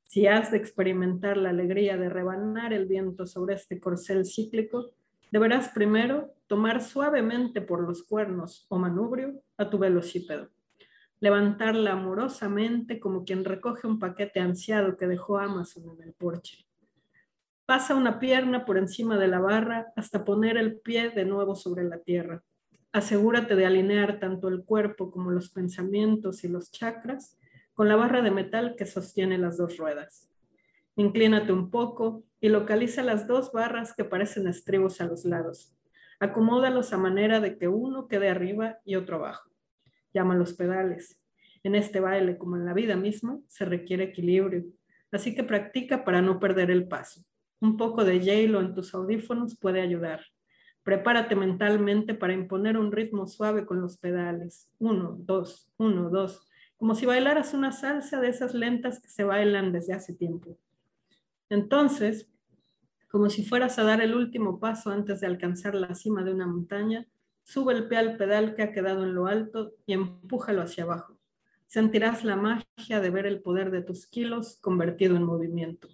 Si 0.02 0.26
has 0.26 0.50
de 0.50 0.56
experimentar 0.56 1.36
la 1.36 1.50
alegría 1.50 1.96
de 1.96 2.08
rebanar 2.08 2.72
el 2.72 2.86
viento 2.86 3.26
sobre 3.26 3.54
este 3.54 3.78
corcel 3.78 4.24
cíclico, 4.24 4.95
deberás 5.30 5.68
primero 5.70 6.32
tomar 6.46 6.82
suavemente 6.82 7.60
por 7.60 7.80
los 7.80 8.02
cuernos 8.02 8.66
o 8.68 8.78
manubrio 8.78 9.42
a 9.56 9.68
tu 9.68 9.78
velocípedo 9.78 10.50
levantarla 11.20 11.92
amorosamente 11.92 13.00
como 13.00 13.24
quien 13.24 13.44
recoge 13.44 13.86
un 13.86 13.98
paquete 13.98 14.40
ansiado 14.40 14.96
que 14.96 15.06
dejó 15.06 15.38
Amazon 15.38 15.96
en 15.96 16.08
el 16.08 16.14
porche. 16.14 16.66
Pasa 17.64 17.94
una 17.94 18.20
pierna 18.20 18.64
por 18.64 18.78
encima 18.78 19.18
de 19.18 19.28
la 19.28 19.40
barra 19.40 19.92
hasta 19.96 20.24
poner 20.24 20.56
el 20.56 20.78
pie 20.78 21.10
de 21.10 21.24
nuevo 21.24 21.56
sobre 21.56 21.84
la 21.84 21.98
tierra. 21.98 22.42
Asegúrate 22.92 23.56
de 23.56 23.66
alinear 23.66 24.20
tanto 24.20 24.48
el 24.48 24.64
cuerpo 24.64 25.10
como 25.10 25.30
los 25.30 25.50
pensamientos 25.50 26.44
y 26.44 26.48
los 26.48 26.70
chakras 26.70 27.36
con 27.74 27.88
la 27.88 27.96
barra 27.96 28.22
de 28.22 28.30
metal 28.30 28.74
que 28.76 28.86
sostiene 28.86 29.36
las 29.36 29.58
dos 29.58 29.76
ruedas. 29.76 30.30
Inclínate 30.96 31.52
un 31.52 31.70
poco 31.70 32.24
y 32.40 32.48
localiza 32.48 33.02
las 33.02 33.26
dos 33.26 33.52
barras 33.52 33.94
que 33.94 34.04
parecen 34.04 34.48
estribos 34.48 35.00
a 35.00 35.06
los 35.06 35.24
lados. 35.24 35.74
Acomódalos 36.18 36.92
a 36.92 36.98
manera 36.98 37.40
de 37.40 37.58
que 37.58 37.68
uno 37.68 38.08
quede 38.08 38.28
arriba 38.28 38.78
y 38.84 38.96
otro 38.96 39.16
abajo 39.16 39.50
llama 40.16 40.34
los 40.34 40.54
pedales. 40.54 41.20
En 41.62 41.74
este 41.74 42.00
baile, 42.00 42.38
como 42.38 42.56
en 42.56 42.64
la 42.64 42.72
vida 42.72 42.96
misma, 42.96 43.38
se 43.48 43.64
requiere 43.64 44.04
equilibrio, 44.04 44.64
así 45.12 45.34
que 45.34 45.44
practica 45.44 46.04
para 46.04 46.22
no 46.22 46.40
perder 46.40 46.70
el 46.70 46.88
paso. 46.88 47.20
Un 47.60 47.76
poco 47.76 48.04
de 48.04 48.20
hielo 48.20 48.60
en 48.60 48.74
tus 48.74 48.94
audífonos 48.94 49.58
puede 49.58 49.80
ayudar. 49.82 50.20
Prepárate 50.82 51.34
mentalmente 51.34 52.14
para 52.14 52.32
imponer 52.32 52.78
un 52.78 52.92
ritmo 52.92 53.26
suave 53.26 53.66
con 53.66 53.80
los 53.80 53.98
pedales. 53.98 54.70
Uno, 54.78 55.16
dos, 55.18 55.68
uno, 55.76 56.08
dos. 56.08 56.48
Como 56.76 56.94
si 56.94 57.04
bailaras 57.06 57.52
una 57.54 57.72
salsa 57.72 58.20
de 58.20 58.28
esas 58.28 58.54
lentas 58.54 59.00
que 59.00 59.08
se 59.08 59.24
bailan 59.24 59.72
desde 59.72 59.94
hace 59.94 60.14
tiempo. 60.14 60.58
Entonces, 61.48 62.28
como 63.08 63.30
si 63.30 63.44
fueras 63.44 63.78
a 63.78 63.84
dar 63.84 64.00
el 64.00 64.14
último 64.14 64.58
paso 64.58 64.90
antes 64.90 65.20
de 65.20 65.26
alcanzar 65.26 65.74
la 65.74 65.94
cima 65.94 66.22
de 66.22 66.32
una 66.32 66.46
montaña, 66.46 67.06
Sube 67.46 67.74
el 67.74 67.86
pie 67.86 67.98
al 67.98 68.16
pedal 68.16 68.56
que 68.56 68.62
ha 68.62 68.72
quedado 68.72 69.04
en 69.04 69.14
lo 69.14 69.28
alto 69.28 69.76
y 69.86 69.92
empújalo 69.92 70.62
hacia 70.62 70.82
abajo. 70.82 71.16
Sentirás 71.68 72.24
la 72.24 72.34
magia 72.34 73.00
de 73.00 73.10
ver 73.10 73.24
el 73.24 73.40
poder 73.40 73.70
de 73.70 73.82
tus 73.82 74.08
kilos 74.08 74.58
convertido 74.60 75.14
en 75.14 75.22
movimiento. 75.22 75.88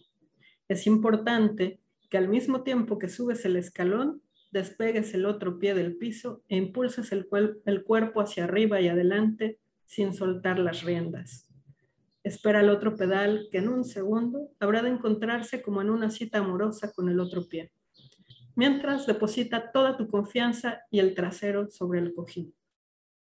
Es 0.66 0.86
importante 0.86 1.78
que 2.08 2.16
al 2.16 2.28
mismo 2.28 2.62
tiempo 2.62 2.98
que 2.98 3.10
subes 3.10 3.44
el 3.44 3.56
escalón, 3.56 4.22
despegues 4.50 5.12
el 5.12 5.26
otro 5.26 5.58
pie 5.58 5.74
del 5.74 5.96
piso 5.96 6.42
e 6.48 6.56
impulses 6.56 7.12
el, 7.12 7.28
el 7.66 7.84
cuerpo 7.84 8.22
hacia 8.22 8.44
arriba 8.44 8.80
y 8.80 8.88
adelante 8.88 9.58
sin 9.84 10.14
soltar 10.14 10.58
las 10.58 10.84
riendas. 10.84 11.51
Espera 12.24 12.60
el 12.60 12.70
otro 12.70 12.96
pedal 12.96 13.48
que 13.50 13.58
en 13.58 13.68
un 13.68 13.84
segundo 13.84 14.50
habrá 14.60 14.82
de 14.82 14.90
encontrarse 14.90 15.62
como 15.62 15.82
en 15.82 15.90
una 15.90 16.10
cita 16.10 16.38
amorosa 16.38 16.92
con 16.92 17.08
el 17.08 17.20
otro 17.20 17.48
pie 17.48 17.72
mientras 18.54 19.06
deposita 19.06 19.72
toda 19.72 19.96
tu 19.96 20.08
confianza 20.08 20.82
y 20.90 20.98
el 20.98 21.14
trasero 21.14 21.70
sobre 21.70 22.00
el 22.00 22.14
cojín. 22.14 22.54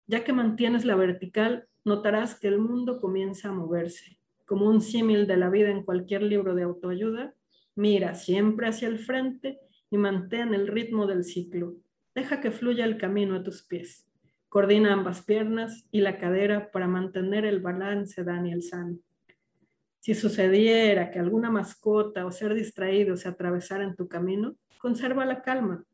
Ya 0.06 0.24
que 0.24 0.32
mantienes 0.32 0.84
la 0.84 0.96
vertical, 0.96 1.66
notarás 1.84 2.38
que 2.38 2.48
el 2.48 2.58
mundo 2.58 3.00
comienza 3.00 3.48
a 3.48 3.52
moverse. 3.52 4.18
Como 4.44 4.68
un 4.68 4.82
símil 4.82 5.26
de 5.26 5.36
la 5.38 5.48
vida 5.48 5.70
en 5.70 5.82
cualquier 5.82 6.22
libro 6.22 6.54
de 6.54 6.64
autoayuda, 6.64 7.34
mira 7.74 8.14
siempre 8.14 8.68
hacia 8.68 8.88
el 8.88 8.98
frente 8.98 9.60
y 9.90 9.96
mantén 9.96 10.52
el 10.52 10.68
ritmo 10.68 11.06
del 11.06 11.24
ciclo. 11.24 11.76
Deja 12.14 12.40
que 12.40 12.50
fluya 12.50 12.84
el 12.84 12.98
camino 12.98 13.36
a 13.36 13.42
tus 13.42 13.62
pies. 13.62 14.06
Coordina 14.54 14.92
ambas 14.92 15.20
piernas 15.20 15.84
y 15.90 16.00
la 16.00 16.16
cadera 16.16 16.70
para 16.70 16.86
mantener 16.86 17.44
el 17.44 17.58
balance 17.58 18.22
Daniel 18.22 18.62
San. 18.62 19.00
Si 19.98 20.14
sucediera 20.14 21.10
que 21.10 21.18
alguna 21.18 21.50
mascota 21.50 22.24
o 22.24 22.30
ser 22.30 22.54
distraído 22.54 23.16
se 23.16 23.26
atravesara 23.26 23.82
en 23.82 23.96
tu 23.96 24.06
camino, 24.06 24.54
conserva 24.78 25.24
la 25.24 25.42
calma. 25.42 25.84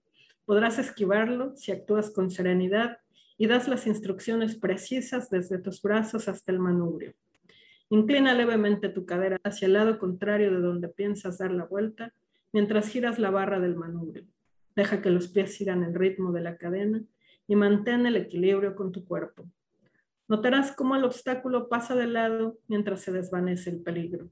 Podrás 0.45 0.79
esquivarlo 0.79 1.57
si 1.57 1.73
actúas 1.73 2.11
con 2.11 2.31
serenidad 2.31 2.99
y 3.39 3.47
das 3.47 3.67
las 3.67 3.87
instrucciones 3.87 4.57
precisas 4.57 5.31
desde 5.31 5.57
tus 5.57 5.81
brazos 5.81 6.29
hasta 6.29 6.53
el 6.53 6.59
manubrio. 6.59 7.15
Inclina 7.89 8.35
levemente 8.35 8.91
tu 8.91 9.07
cadera 9.07 9.39
hacia 9.43 9.65
el 9.65 9.73
lado 9.73 9.99
contrario 9.99 10.51
de 10.51 10.61
donde 10.61 10.89
piensas 10.91 11.39
dar 11.39 11.51
la 11.51 11.65
vuelta 11.65 12.13
mientras 12.53 12.91
giras 12.91 13.19
la 13.19 13.31
barra 13.31 13.59
del 13.59 13.77
manubrio. 13.77 14.27
Deja 14.77 15.01
que 15.01 15.09
los 15.09 15.29
pies 15.29 15.55
sigan 15.55 15.83
el 15.83 15.95
ritmo 15.95 16.31
de 16.31 16.43
la 16.43 16.59
cadena 16.59 17.03
y 17.51 17.57
mantén 17.57 18.07
el 18.07 18.15
equilibrio 18.15 18.77
con 18.77 18.93
tu 18.93 19.05
cuerpo. 19.05 19.45
Notarás 20.29 20.71
cómo 20.71 20.95
el 20.95 21.03
obstáculo 21.03 21.69
pasa 21.69 21.97
de 21.97 22.07
lado 22.07 22.61
mientras 22.69 23.01
se 23.01 23.11
desvanece 23.11 23.71
el 23.71 23.83
peligro. 23.83 24.31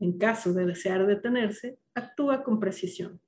En 0.00 0.18
caso 0.18 0.52
de 0.52 0.66
desear 0.66 1.06
detenerse, 1.06 1.78
actúa 1.94 2.42
con 2.42 2.58
precisión 2.58 3.20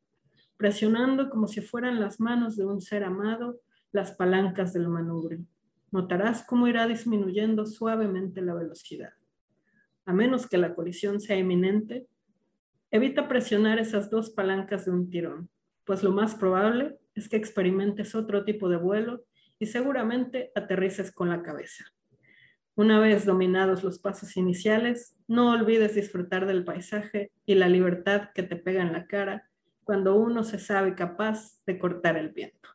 presionando 0.58 1.30
como 1.30 1.46
si 1.46 1.62
fueran 1.62 2.00
las 2.00 2.20
manos 2.20 2.56
de 2.56 2.66
un 2.66 2.82
ser 2.82 3.04
amado 3.04 3.60
las 3.92 4.12
palancas 4.12 4.74
del 4.74 4.88
manubrio. 4.88 5.46
Notarás 5.90 6.42
cómo 6.42 6.66
irá 6.66 6.86
disminuyendo 6.86 7.64
suavemente 7.64 8.42
la 8.42 8.54
velocidad. 8.54 9.12
A 10.04 10.12
menos 10.12 10.46
que 10.46 10.58
la 10.58 10.74
colisión 10.74 11.20
sea 11.20 11.36
inminente, 11.36 12.06
evita 12.90 13.28
presionar 13.28 13.78
esas 13.78 14.10
dos 14.10 14.30
palancas 14.30 14.84
de 14.84 14.90
un 14.90 15.08
tirón, 15.08 15.48
pues 15.84 16.02
lo 16.02 16.10
más 16.10 16.34
probable 16.34 16.98
es 17.18 17.28
que 17.28 17.36
experimentes 17.36 18.14
otro 18.14 18.44
tipo 18.44 18.68
de 18.68 18.76
vuelo 18.76 19.24
y 19.58 19.66
seguramente 19.66 20.52
aterrices 20.54 21.12
con 21.12 21.28
la 21.28 21.42
cabeza. 21.42 21.84
Una 22.76 23.00
vez 23.00 23.26
dominados 23.26 23.82
los 23.82 23.98
pasos 23.98 24.36
iniciales, 24.36 25.16
no 25.26 25.50
olvides 25.50 25.96
disfrutar 25.96 26.46
del 26.46 26.64
paisaje 26.64 27.32
y 27.44 27.56
la 27.56 27.68
libertad 27.68 28.30
que 28.34 28.44
te 28.44 28.54
pega 28.54 28.82
en 28.82 28.92
la 28.92 29.06
cara 29.06 29.50
cuando 29.82 30.14
uno 30.14 30.44
se 30.44 30.58
sabe 30.58 30.94
capaz 30.94 31.60
de 31.66 31.78
cortar 31.78 32.16
el 32.16 32.28
viento. 32.28 32.68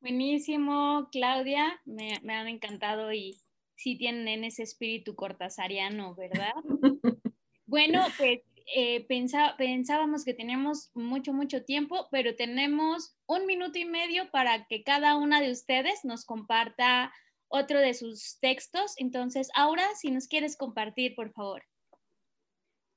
Buenísimo, 0.00 1.08
Claudia, 1.10 1.80
me, 1.84 2.12
han 2.28 2.46
encantado 2.46 3.12
y 3.12 3.40
sí 3.74 3.98
tienen 3.98 4.44
ese 4.44 4.62
espíritu 4.62 5.16
cortasariano, 5.16 6.14
¿verdad? 6.14 6.52
bueno, 7.66 8.04
pues 8.16 8.40
eh, 8.74 9.06
pensábamos 9.06 10.24
que 10.24 10.34
teníamos 10.34 10.90
mucho, 10.94 11.32
mucho 11.32 11.64
tiempo, 11.64 12.08
pero 12.10 12.36
tenemos 12.36 13.16
un 13.26 13.46
minuto 13.46 13.78
y 13.78 13.84
medio 13.84 14.30
para 14.30 14.66
que 14.66 14.82
cada 14.82 15.16
una 15.16 15.40
de 15.40 15.50
ustedes 15.50 16.04
nos 16.04 16.24
comparta 16.24 17.12
otro 17.48 17.80
de 17.80 17.94
sus 17.94 18.38
textos. 18.40 18.94
Entonces, 18.98 19.48
ahora, 19.54 19.84
si 19.96 20.10
nos 20.10 20.28
quieres 20.28 20.56
compartir, 20.56 21.14
por 21.14 21.32
favor. 21.32 21.62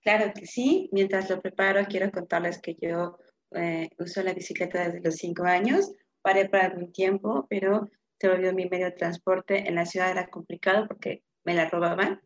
Claro 0.01 0.34
que 0.34 0.45
sí. 0.45 0.89
Mientras 0.91 1.29
lo 1.29 1.41
preparo, 1.41 1.86
quiero 1.86 2.12
contarles 2.12 2.60
que 2.60 2.75
yo 2.81 3.17
eh, 3.55 3.89
uso 3.97 4.23
la 4.23 4.34
bicicleta 4.34 4.86
desde 4.86 5.01
los 5.01 5.15
cinco 5.15 5.43
años. 5.43 5.91
Paré 6.21 6.49
para 6.49 6.65
algún 6.65 6.91
tiempo, 6.91 7.47
pero 7.49 7.89
se 8.19 8.27
volvió 8.27 8.53
mi 8.53 8.67
medio 8.67 8.86
de 8.86 8.91
transporte. 8.91 9.67
En 9.67 9.75
la 9.75 9.86
ciudad 9.86 10.12
era 10.12 10.27
complicado 10.27 10.88
porque 10.88 11.23
me 11.43 11.53
la 11.53 11.69
robaban 11.69 12.21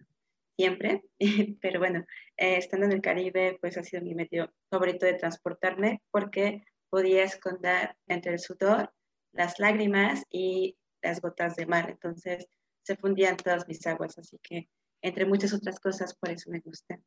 siempre, 0.55 1.03
pero 1.61 1.79
bueno, 1.79 2.05
eh, 2.37 2.57
estando 2.57 2.85
en 2.85 2.93
el 2.93 3.01
Caribe, 3.01 3.57
pues 3.61 3.77
ha 3.77 3.83
sido 3.83 4.01
mi 4.03 4.15
medio 4.15 4.51
favorito 4.69 5.05
de 5.05 5.13
transportarme 5.13 6.01
porque 6.11 6.63
podía 6.89 7.23
esconder 7.23 7.95
entre 8.07 8.33
el 8.33 8.39
sudor, 8.39 8.93
las 9.33 9.59
lágrimas 9.59 10.23
y 10.29 10.77
las 11.01 11.21
gotas 11.21 11.55
de 11.55 11.65
mar. 11.65 11.89
Entonces 11.89 12.47
se 12.83 12.95
fundían 12.95 13.37
todas 13.37 13.67
mis 13.67 13.85
aguas, 13.85 14.17
así 14.17 14.39
que 14.41 14.69
entre 15.01 15.25
muchas 15.25 15.53
otras 15.53 15.79
cosas, 15.79 16.15
por 16.15 16.29
eso 16.29 16.49
me 16.49 16.61
gusta. 16.61 16.99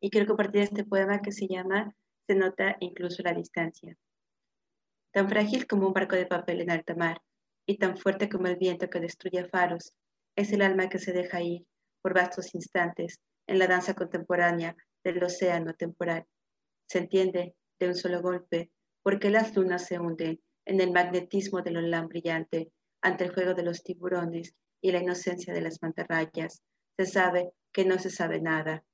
Y 0.00 0.10
quiero 0.10 0.26
compartir 0.26 0.62
este 0.62 0.84
poema 0.84 1.22
que 1.22 1.32
se 1.32 1.46
llama 1.46 1.94
Se 2.26 2.34
nota 2.34 2.76
incluso 2.80 3.22
la 3.22 3.32
distancia. 3.32 3.96
Tan 5.12 5.28
frágil 5.28 5.66
como 5.66 5.86
un 5.86 5.94
barco 5.94 6.16
de 6.16 6.26
papel 6.26 6.60
en 6.60 6.70
alta 6.70 6.94
mar 6.94 7.22
y 7.66 7.78
tan 7.78 7.96
fuerte 7.96 8.28
como 8.28 8.46
el 8.48 8.56
viento 8.56 8.90
que 8.90 9.00
destruye 9.00 9.48
faros, 9.48 9.94
es 10.36 10.52
el 10.52 10.60
alma 10.60 10.88
que 10.88 10.98
se 10.98 11.12
deja 11.12 11.40
ir 11.40 11.66
por 12.02 12.14
vastos 12.14 12.54
instantes 12.54 13.20
en 13.46 13.58
la 13.58 13.66
danza 13.66 13.94
contemporánea 13.94 14.76
del 15.04 15.22
océano 15.22 15.74
temporal. 15.74 16.26
Se 16.88 16.98
entiende 16.98 17.54
de 17.78 17.88
un 17.88 17.94
solo 17.94 18.22
golpe 18.22 18.70
porque 19.02 19.30
las 19.30 19.54
lunas 19.54 19.86
se 19.86 19.98
hunden 19.98 20.40
en 20.64 20.80
el 20.80 20.90
magnetismo 20.90 21.62
del 21.62 21.76
olán 21.76 22.08
brillante 22.08 22.72
ante 23.02 23.24
el 23.24 23.32
juego 23.32 23.54
de 23.54 23.62
los 23.62 23.82
tiburones 23.82 24.54
y 24.80 24.92
la 24.92 25.00
inocencia 25.00 25.54
de 25.54 25.60
las 25.60 25.80
mantarrayas. 25.80 26.62
Se 26.96 27.06
sabe 27.06 27.52
que 27.72 27.84
no 27.84 27.98
se 27.98 28.10
sabe 28.10 28.40
nada, 28.40 28.84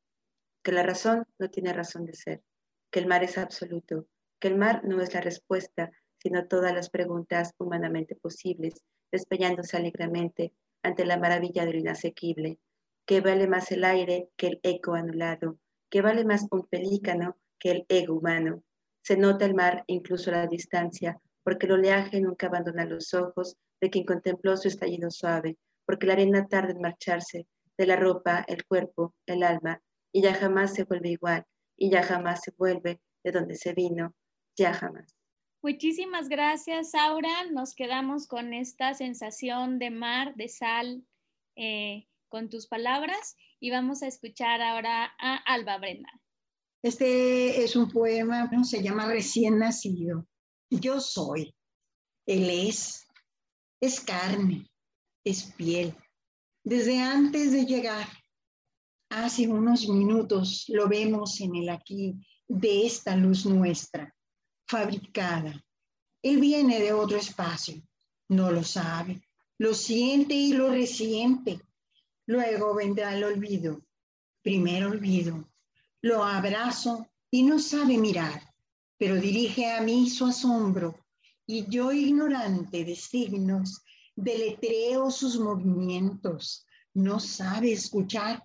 que 0.62 0.72
la 0.72 0.82
razón 0.82 1.24
no 1.38 1.48
tiene 1.48 1.72
razón 1.72 2.04
de 2.04 2.14
ser, 2.14 2.42
que 2.90 3.00
el 3.00 3.06
mar 3.06 3.24
es 3.24 3.38
absoluto, 3.38 4.06
que 4.38 4.48
el 4.48 4.58
mar 4.58 4.82
no 4.84 5.00
es 5.00 5.14
la 5.14 5.20
respuesta, 5.20 5.90
sino 6.18 6.46
todas 6.46 6.74
las 6.74 6.90
preguntas 6.90 7.52
humanamente 7.58 8.16
posibles, 8.16 8.74
despeñándose 9.10 9.76
alegremente 9.76 10.52
ante 10.82 11.04
la 11.04 11.16
maravilla 11.16 11.64
de 11.64 11.72
lo 11.72 11.78
inasequible, 11.78 12.58
que 13.06 13.20
vale 13.20 13.46
más 13.48 13.70
el 13.72 13.84
aire 13.84 14.28
que 14.36 14.48
el 14.48 14.60
eco 14.62 14.94
anulado, 14.94 15.58
que 15.90 16.02
vale 16.02 16.24
más 16.24 16.46
un 16.50 16.66
pelícano 16.66 17.38
que 17.58 17.70
el 17.70 17.86
ego 17.88 18.14
humano. 18.14 18.62
Se 19.04 19.16
nota 19.16 19.44
el 19.44 19.54
mar 19.54 19.84
incluso 19.86 20.30
a 20.30 20.34
la 20.34 20.46
distancia, 20.46 21.20
porque 21.44 21.66
el 21.66 21.72
oleaje 21.72 22.20
nunca 22.20 22.46
abandona 22.46 22.84
los 22.84 23.12
ojos 23.14 23.56
de 23.80 23.90
quien 23.90 24.04
contempló 24.04 24.56
su 24.56 24.68
estallido 24.68 25.10
suave, 25.10 25.58
porque 25.84 26.06
la 26.06 26.12
arena 26.14 26.46
tarda 26.46 26.70
en 26.70 26.80
marcharse 26.80 27.46
de 27.76 27.86
la 27.86 27.96
ropa, 27.96 28.44
el 28.46 28.64
cuerpo, 28.64 29.14
el 29.26 29.42
alma, 29.42 29.82
y 30.12 30.22
ya 30.22 30.34
jamás 30.34 30.74
se 30.74 30.84
vuelve 30.84 31.10
igual, 31.10 31.44
y 31.76 31.90
ya 31.90 32.02
jamás 32.02 32.42
se 32.42 32.52
vuelve 32.56 33.00
de 33.24 33.32
donde 33.32 33.56
se 33.56 33.72
vino, 33.72 34.14
ya 34.56 34.72
jamás. 34.72 35.16
Muchísimas 35.62 36.28
gracias, 36.28 36.94
Aura. 36.94 37.44
Nos 37.52 37.74
quedamos 37.74 38.26
con 38.26 38.52
esta 38.52 38.94
sensación 38.94 39.78
de 39.78 39.90
mar, 39.90 40.34
de 40.34 40.48
sal, 40.48 41.04
eh, 41.56 42.08
con 42.32 42.48
tus 42.48 42.66
palabras 42.66 43.36
y 43.60 43.70
vamos 43.70 44.02
a 44.02 44.06
escuchar 44.06 44.62
ahora 44.62 45.12
a 45.20 45.36
Alba 45.36 45.76
Brenda. 45.76 46.08
Este 46.82 47.62
es 47.62 47.76
un 47.76 47.90
poema, 47.90 48.50
se 48.64 48.82
llama 48.82 49.06
Recién 49.06 49.58
nacido. 49.58 50.26
Yo 50.70 50.98
soy, 50.98 51.54
él 52.24 52.48
es, 52.48 53.06
es 53.82 54.00
carne, 54.00 54.66
es 55.22 55.42
piel. 55.42 55.94
Desde 56.64 57.02
antes 57.02 57.52
de 57.52 57.66
llegar, 57.66 58.08
hace 59.10 59.46
unos 59.46 59.86
minutos 59.86 60.64
lo 60.68 60.88
vemos 60.88 61.38
en 61.42 61.54
el 61.56 61.68
aquí 61.68 62.14
de 62.48 62.86
esta 62.86 63.14
luz 63.14 63.44
nuestra, 63.44 64.16
fabricada. 64.66 65.62
Él 66.22 66.40
viene 66.40 66.80
de 66.80 66.94
otro 66.94 67.18
espacio, 67.18 67.74
no 68.30 68.50
lo 68.50 68.64
sabe, 68.64 69.20
lo 69.58 69.74
siente 69.74 70.32
y 70.32 70.54
lo 70.54 70.70
resiente 70.70 71.60
Luego 72.26 72.74
vendrá 72.74 73.16
el 73.16 73.24
olvido. 73.24 73.82
Primero 74.42 74.90
olvido. 74.90 75.48
Lo 76.00 76.24
abrazo 76.24 77.06
y 77.30 77.42
no 77.42 77.58
sabe 77.58 77.96
mirar, 77.98 78.54
pero 78.98 79.14
dirige 79.16 79.70
a 79.70 79.80
mí 79.80 80.10
su 80.10 80.26
asombro 80.26 80.98
y 81.46 81.66
yo 81.68 81.92
ignorante 81.92 82.84
de 82.84 82.96
signos, 82.96 83.82
deletreo 84.14 85.10
sus 85.10 85.38
movimientos. 85.38 86.66
No 86.94 87.20
sabe 87.20 87.72
escuchar 87.72 88.42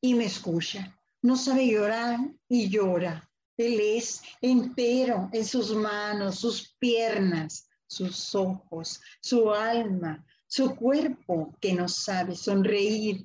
y 0.00 0.14
me 0.14 0.26
escucha. 0.26 0.98
No 1.22 1.36
sabe 1.36 1.66
llorar 1.66 2.18
y 2.48 2.68
llora. 2.68 3.28
Él 3.56 3.78
es 3.80 4.22
entero 4.40 5.28
en 5.32 5.44
sus 5.44 5.74
manos, 5.74 6.36
sus 6.36 6.74
piernas, 6.78 7.68
sus 7.86 8.34
ojos, 8.34 9.00
su 9.20 9.52
alma, 9.52 10.24
su 10.50 10.74
cuerpo 10.74 11.54
que 11.60 11.74
no 11.74 11.88
sabe 11.88 12.34
sonreír 12.34 13.24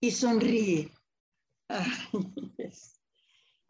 y 0.00 0.10
sonríe. 0.10 0.90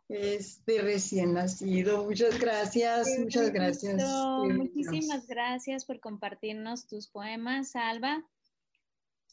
este 0.09 0.83
recién 0.83 1.35
nacido. 1.35 2.05
Muchas 2.05 2.39
gracias, 2.39 3.09
muchas 3.19 3.51
gracias. 3.51 4.01
Muchísimas 4.45 5.27
gracias 5.27 5.85
por 5.85 5.99
compartirnos 5.99 6.87
tus 6.87 7.09
poemas, 7.09 7.75
Alba. 7.75 8.25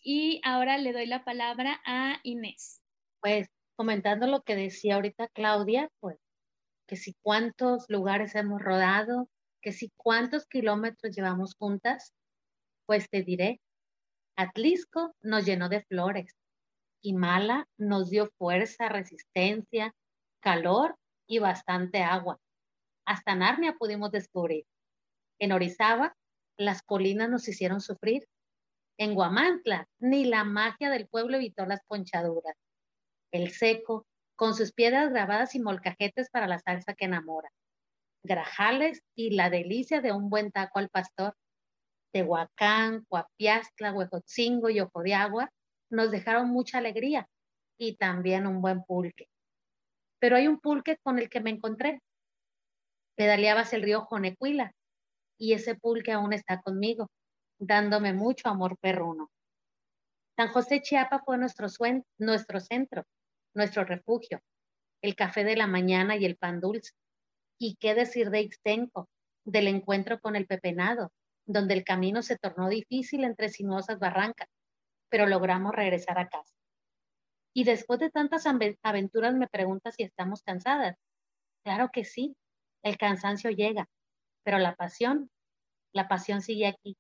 Y 0.02 0.42
ahora 0.44 0.80
le 0.80 0.92
doy 0.92 1.06
la 1.06 1.24
palabra 1.24 1.80
a 1.86 2.20
Inés. 2.24 2.82
Pues 3.22 3.50
comentando 3.76 4.26
lo 4.26 4.42
que 4.42 4.56
decía 4.56 4.96
ahorita 4.96 5.28
Claudia, 5.28 5.92
pues 6.00 6.18
que 6.88 6.96
si 6.96 7.14
cuántos 7.22 7.86
lugares 7.88 8.34
hemos 8.34 8.60
rodado, 8.62 9.30
que 9.62 9.74
si 9.74 9.92
cuántos 9.96 10.48
kilómetros 10.48 11.16
llevamos 11.16 11.54
juntas, 11.54 12.16
pues 12.90 13.08
te 13.08 13.22
diré, 13.22 13.62
Atlisco 14.36 15.14
nos 15.22 15.46
llenó 15.46 15.70
de 15.70 15.84
flores, 15.84 16.36
y 17.04 17.14
Mala 17.14 17.68
nos 17.78 18.10
dio 18.10 18.32
fuerza, 18.40 18.90
resistencia, 18.90 19.94
calor 20.40 20.96
y 21.28 21.38
bastante 21.38 22.02
agua. 22.02 22.40
Hasta 23.06 23.36
Narnia 23.36 23.76
pudimos 23.78 24.10
descubrir. 24.10 24.66
En 25.38 25.52
Orizaba, 25.52 26.16
las 26.58 26.82
colinas 26.82 27.30
nos 27.30 27.48
hicieron 27.48 27.80
sufrir. 27.80 28.28
En 28.98 29.14
Guamantla, 29.14 29.88
ni 30.00 30.26
la 30.26 30.44
magia 30.44 30.90
del 30.90 31.08
pueblo 31.08 31.38
evitó 31.38 31.68
las 31.68 31.82
ponchaduras. 31.86 32.56
El 33.32 33.52
seco, 33.52 34.08
con 34.36 34.56
sus 34.56 34.74
piedras 34.74 35.12
grabadas 35.12 35.54
y 35.54 35.60
molcajetes 35.60 36.32
para 36.32 36.48
la 36.48 36.58
salsa 36.58 36.96
que 36.96 37.06
enamora. 37.06 37.52
Grajales 38.24 39.04
y 39.14 39.36
la 39.36 39.52
delicia 39.52 40.02
de 40.02 40.12
un 40.12 40.32
buen 40.32 40.52
taco 40.52 40.80
al 40.80 40.90
pastor. 40.90 41.36
Tehuacán, 42.12 43.06
Coapiastla, 43.06 43.94
Huejotzingo 43.94 44.70
y 44.70 44.80
Ojo 44.80 45.02
de 45.04 45.14
Agua 45.14 45.52
nos 45.90 46.12
dejaron 46.12 46.50
mucha 46.50 46.78
alegría 46.78 47.28
y 47.78 47.96
también 47.96 48.48
un 48.48 48.62
buen 48.62 48.84
pulque. 48.84 49.28
Pero 50.20 50.36
hay 50.36 50.48
un 50.48 50.60
pulque 50.60 50.98
con 51.02 51.20
el 51.20 51.30
que 51.30 51.40
me 51.40 51.50
encontré. 51.50 52.02
Pedaleabas 53.16 53.74
el 53.74 53.84
río 53.84 54.02
Jonecuila 54.02 54.74
y 55.38 55.54
ese 55.54 55.76
pulque 55.76 56.12
aún 56.12 56.34
está 56.34 56.62
conmigo, 56.62 57.10
dándome 57.58 58.14
mucho 58.14 58.50
amor 58.50 58.78
perruno. 58.80 59.30
San 60.36 60.50
José 60.50 60.82
Chiapa 60.82 61.20
fue 61.20 61.38
nuestro, 61.38 61.68
nuestro 62.18 62.60
centro, 62.60 63.04
nuestro 63.54 63.84
refugio, 63.84 64.40
el 65.02 65.16
café 65.16 65.44
de 65.44 65.56
la 65.56 65.68
mañana 65.68 66.16
y 66.16 66.26
el 66.26 66.38
pan 66.38 66.62
dulce. 66.62 66.92
¿Y 67.58 67.76
qué 67.76 67.94
decir 67.94 68.30
de 68.30 68.42
Ixtenco, 68.42 69.10
del 69.44 69.68
encuentro 69.68 70.20
con 70.20 70.36
el 70.36 70.48
pepenado, 70.48 71.12
donde 71.52 71.74
el 71.74 71.84
camino 71.84 72.22
se 72.22 72.38
tornó 72.38 72.70
difícil 72.70 73.24
entre 73.24 73.50
sinuosas 73.50 74.00
barrancas? 74.00 74.48
pero 75.10 75.26
logramos 75.28 75.74
regresar 75.74 76.18
a 76.20 76.30
casa. 76.30 76.56
Y 77.54 77.64
después 77.64 78.00
de 78.00 78.12
tantas 78.12 78.46
aventuras 78.46 79.34
me 79.34 79.48
pregunta 79.48 79.92
si 79.92 80.04
estamos 80.04 80.44
cansadas. 80.44 80.96
Claro 81.64 81.90
que 81.92 82.06
sí, 82.06 82.36
el 82.84 82.98
cansancio 82.98 83.50
llega, 83.50 83.90
pero 84.44 84.60
la 84.60 84.76
pasión, 84.76 85.30
la 85.92 86.08
pasión 86.08 86.42
sigue 86.42 86.68
aquí. 86.68 86.96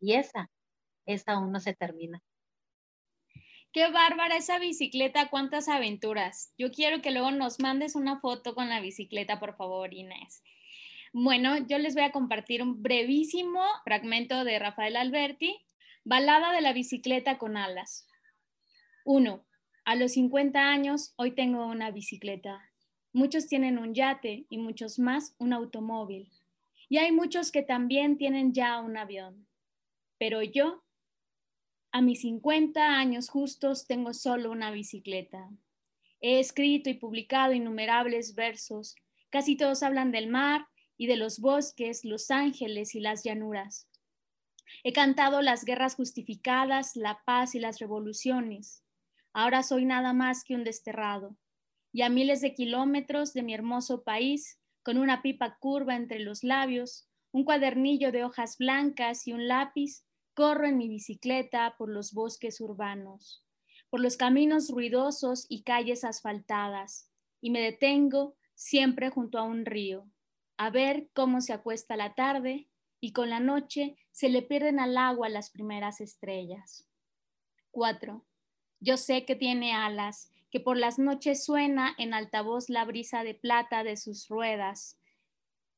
Y 0.00 0.14
esa, 0.14 0.50
esa 1.06 1.32
aún 1.32 1.52
no 1.52 1.60
se 1.60 1.74
termina. 1.74 2.20
Qué 3.72 3.90
bárbara 3.90 4.36
esa 4.36 4.58
bicicleta, 4.58 5.30
cuántas 5.30 5.68
aventuras. 5.68 6.52
Yo 6.58 6.70
quiero 6.70 7.00
que 7.00 7.10
luego 7.10 7.30
nos 7.30 7.58
mandes 7.60 7.96
una 7.96 8.20
foto 8.20 8.54
con 8.54 8.68
la 8.68 8.80
bicicleta, 8.80 9.40
por 9.40 9.56
favor, 9.56 9.94
Inés. 9.94 10.42
Bueno, 11.16 11.56
yo 11.68 11.78
les 11.78 11.94
voy 11.94 12.02
a 12.02 12.10
compartir 12.10 12.60
un 12.60 12.82
brevísimo 12.82 13.60
fragmento 13.84 14.42
de 14.42 14.58
Rafael 14.58 14.96
Alberti 14.96 15.56
Balada 16.02 16.52
de 16.52 16.60
la 16.60 16.72
bicicleta 16.72 17.38
con 17.38 17.56
alas. 17.56 18.08
1. 19.04 19.46
A 19.84 19.94
los 19.94 20.14
50 20.14 20.58
años, 20.58 21.14
hoy 21.14 21.30
tengo 21.30 21.66
una 21.66 21.92
bicicleta. 21.92 22.68
Muchos 23.12 23.46
tienen 23.46 23.78
un 23.78 23.94
yate 23.94 24.46
y 24.48 24.58
muchos 24.58 24.98
más 24.98 25.36
un 25.38 25.52
automóvil. 25.52 26.32
Y 26.88 26.98
hay 26.98 27.12
muchos 27.12 27.52
que 27.52 27.62
también 27.62 28.18
tienen 28.18 28.52
ya 28.52 28.80
un 28.80 28.96
avión. 28.96 29.46
Pero 30.18 30.42
yo, 30.42 30.82
a 31.92 32.02
mis 32.02 32.22
50 32.22 32.98
años 32.98 33.28
justos, 33.28 33.86
tengo 33.86 34.14
solo 34.14 34.50
una 34.50 34.72
bicicleta. 34.72 35.48
He 36.20 36.40
escrito 36.40 36.90
y 36.90 36.94
publicado 36.94 37.52
innumerables 37.52 38.34
versos. 38.34 38.96
Casi 39.30 39.56
todos 39.56 39.84
hablan 39.84 40.10
del 40.10 40.26
mar 40.26 40.66
y 40.96 41.06
de 41.06 41.16
los 41.16 41.40
bosques, 41.40 42.04
los 42.04 42.30
ángeles 42.30 42.94
y 42.94 43.00
las 43.00 43.24
llanuras. 43.24 43.88
He 44.82 44.92
cantado 44.92 45.42
las 45.42 45.64
guerras 45.64 45.94
justificadas, 45.94 46.96
la 46.96 47.22
paz 47.24 47.54
y 47.54 47.60
las 47.60 47.78
revoluciones. 47.78 48.82
Ahora 49.32 49.62
soy 49.62 49.84
nada 49.84 50.12
más 50.12 50.44
que 50.44 50.54
un 50.54 50.64
desterrado 50.64 51.36
y 51.92 52.02
a 52.02 52.08
miles 52.08 52.40
de 52.40 52.54
kilómetros 52.54 53.34
de 53.34 53.44
mi 53.44 53.54
hermoso 53.54 54.02
país, 54.02 54.58
con 54.82 54.98
una 54.98 55.22
pipa 55.22 55.58
curva 55.60 55.94
entre 55.94 56.18
los 56.18 56.42
labios, 56.42 57.08
un 57.30 57.44
cuadernillo 57.44 58.10
de 58.10 58.24
hojas 58.24 58.58
blancas 58.58 59.28
y 59.28 59.32
un 59.32 59.46
lápiz, 59.46 60.04
corro 60.34 60.66
en 60.66 60.76
mi 60.76 60.88
bicicleta 60.88 61.76
por 61.78 61.88
los 61.88 62.12
bosques 62.12 62.60
urbanos, 62.60 63.44
por 63.90 64.00
los 64.00 64.16
caminos 64.16 64.70
ruidosos 64.70 65.46
y 65.48 65.62
calles 65.62 66.02
asfaltadas, 66.02 67.12
y 67.40 67.50
me 67.50 67.60
detengo 67.60 68.34
siempre 68.56 69.10
junto 69.10 69.38
a 69.38 69.44
un 69.44 69.64
río, 69.64 70.08
a 70.56 70.70
ver 70.70 71.08
cómo 71.14 71.40
se 71.40 71.52
acuesta 71.52 71.96
la 71.96 72.14
tarde 72.14 72.68
y 73.00 73.12
con 73.12 73.30
la 73.30 73.40
noche 73.40 73.96
se 74.12 74.28
le 74.28 74.42
pierden 74.42 74.80
al 74.80 74.96
agua 74.96 75.28
las 75.28 75.50
primeras 75.50 76.00
estrellas. 76.00 76.88
4. 77.70 78.24
Yo 78.80 78.96
sé 78.96 79.24
que 79.24 79.36
tiene 79.36 79.74
alas 79.74 80.30
que 80.54 80.60
por 80.60 80.76
las 80.76 81.00
noches 81.00 81.44
suena 81.44 81.96
en 81.98 82.14
altavoz 82.14 82.68
la 82.68 82.84
brisa 82.84 83.24
de 83.24 83.34
plata 83.34 83.82
de 83.82 83.96
sus 83.96 84.28
ruedas. 84.28 85.00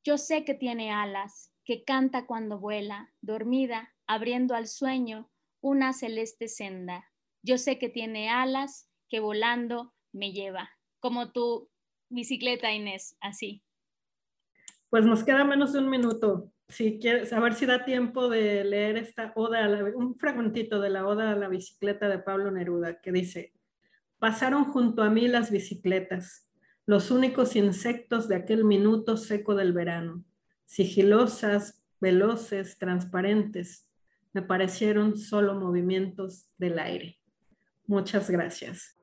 Yo 0.05 0.19
sé 0.19 0.45
que 0.45 0.53
tiene 0.53 0.93
alas, 0.93 1.51
que 1.65 1.83
canta 1.83 2.27
cuando 2.27 2.59
vuela, 2.59 3.11
dormida, 3.23 3.95
abriendo 4.07 4.55
al 4.55 4.67
sueño 4.69 5.31
una 5.63 5.95
celeste 5.95 6.49
senda. 6.49 7.11
Yo 7.43 7.57
sé 7.57 7.79
que 7.79 7.89
tiene 7.89 8.29
alas, 8.29 8.91
que 9.09 9.19
volando 9.19 9.95
me 10.13 10.33
lleva, 10.33 10.71
como 11.01 11.33
tu 11.33 11.71
bicicleta, 12.11 12.71
Inés, 12.73 13.17
así. 13.21 13.63
Pues 14.91 15.05
nos 15.05 15.25
queda 15.25 15.45
menos 15.45 15.73
de 15.73 15.81
un 15.81 15.91
minuto. 15.91 16.53
Si 16.69 16.99
quieres, 16.99 17.33
a 17.33 17.41
ver 17.41 17.55
si 17.55 17.67
da 17.67 17.85
tiempo 17.85 18.29
de 18.29 18.65
leer 18.65 18.97
esta 18.97 19.33
oda, 19.37 19.69
un 19.95 20.17
fragmentito 20.17 20.81
de 20.81 20.91
la 20.91 21.07
oda 21.07 21.33
a 21.33 21.37
la 21.37 21.49
bicicleta 21.49 22.09
de 22.09 22.19
Pablo 22.19 22.51
Neruda, 22.51 23.01
que 23.01 23.13
dice, 23.13 23.53
Pasaron 24.19 24.65
junto 24.65 25.03
a 25.03 25.11
mí 25.11 25.29
las 25.29 25.51
bicicletas, 25.51 26.49
los 26.87 27.11
únicos 27.11 27.55
insectos 27.55 28.29
de 28.29 28.37
aquel 28.37 28.65
minuto 28.65 29.19
seco 29.19 29.55
del 29.55 29.75
verano, 29.75 30.25
sigilosas, 30.65 31.85
veloces, 32.01 32.79
transparentes. 32.79 33.91
Me 34.33 34.41
parecieron 34.41 35.19
solo 35.19 35.55
movimientos 35.55 36.49
del 36.57 36.79
aire. 36.79 37.19
Muchas 37.87 38.31
gracias. 38.31 38.96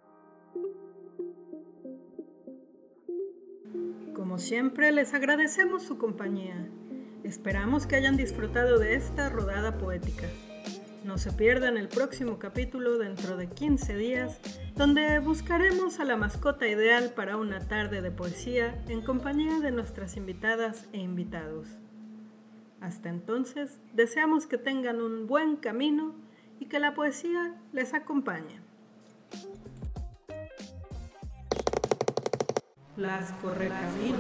Como 4.33 4.41
siempre, 4.41 4.91
les 4.91 5.13
agradecemos 5.13 5.83
su 5.83 5.99
compañía. 5.99 6.67
Esperamos 7.23 7.85
que 7.85 7.97
hayan 7.97 8.17
disfrutado 8.17 8.79
de 8.79 8.95
esta 8.95 9.29
rodada 9.29 9.77
poética. 9.77 10.25
No 11.03 11.19
se 11.19 11.31
pierdan 11.31 11.77
el 11.77 11.87
próximo 11.87 12.39
capítulo 12.39 12.97
dentro 12.97 13.37
de 13.37 13.45
15 13.45 13.95
días, 13.95 14.39
donde 14.75 15.19
buscaremos 15.19 15.99
a 15.99 16.05
la 16.05 16.17
mascota 16.17 16.67
ideal 16.67 17.11
para 17.15 17.37
una 17.37 17.59
tarde 17.59 18.01
de 18.01 18.09
poesía 18.09 18.83
en 18.87 19.03
compañía 19.03 19.59
de 19.59 19.69
nuestras 19.69 20.17
invitadas 20.17 20.89
e 20.93 20.97
invitados. 20.97 21.67
Hasta 22.81 23.09
entonces, 23.09 23.81
deseamos 23.93 24.47
que 24.47 24.57
tengan 24.57 24.99
un 24.99 25.27
buen 25.27 25.57
camino 25.57 26.15
y 26.59 26.65
que 26.65 26.79
la 26.79 26.95
poesía 26.95 27.53
les 27.71 27.93
acompañe. 27.93 28.61
Las 32.95 33.31
correcaminos. 33.41 34.19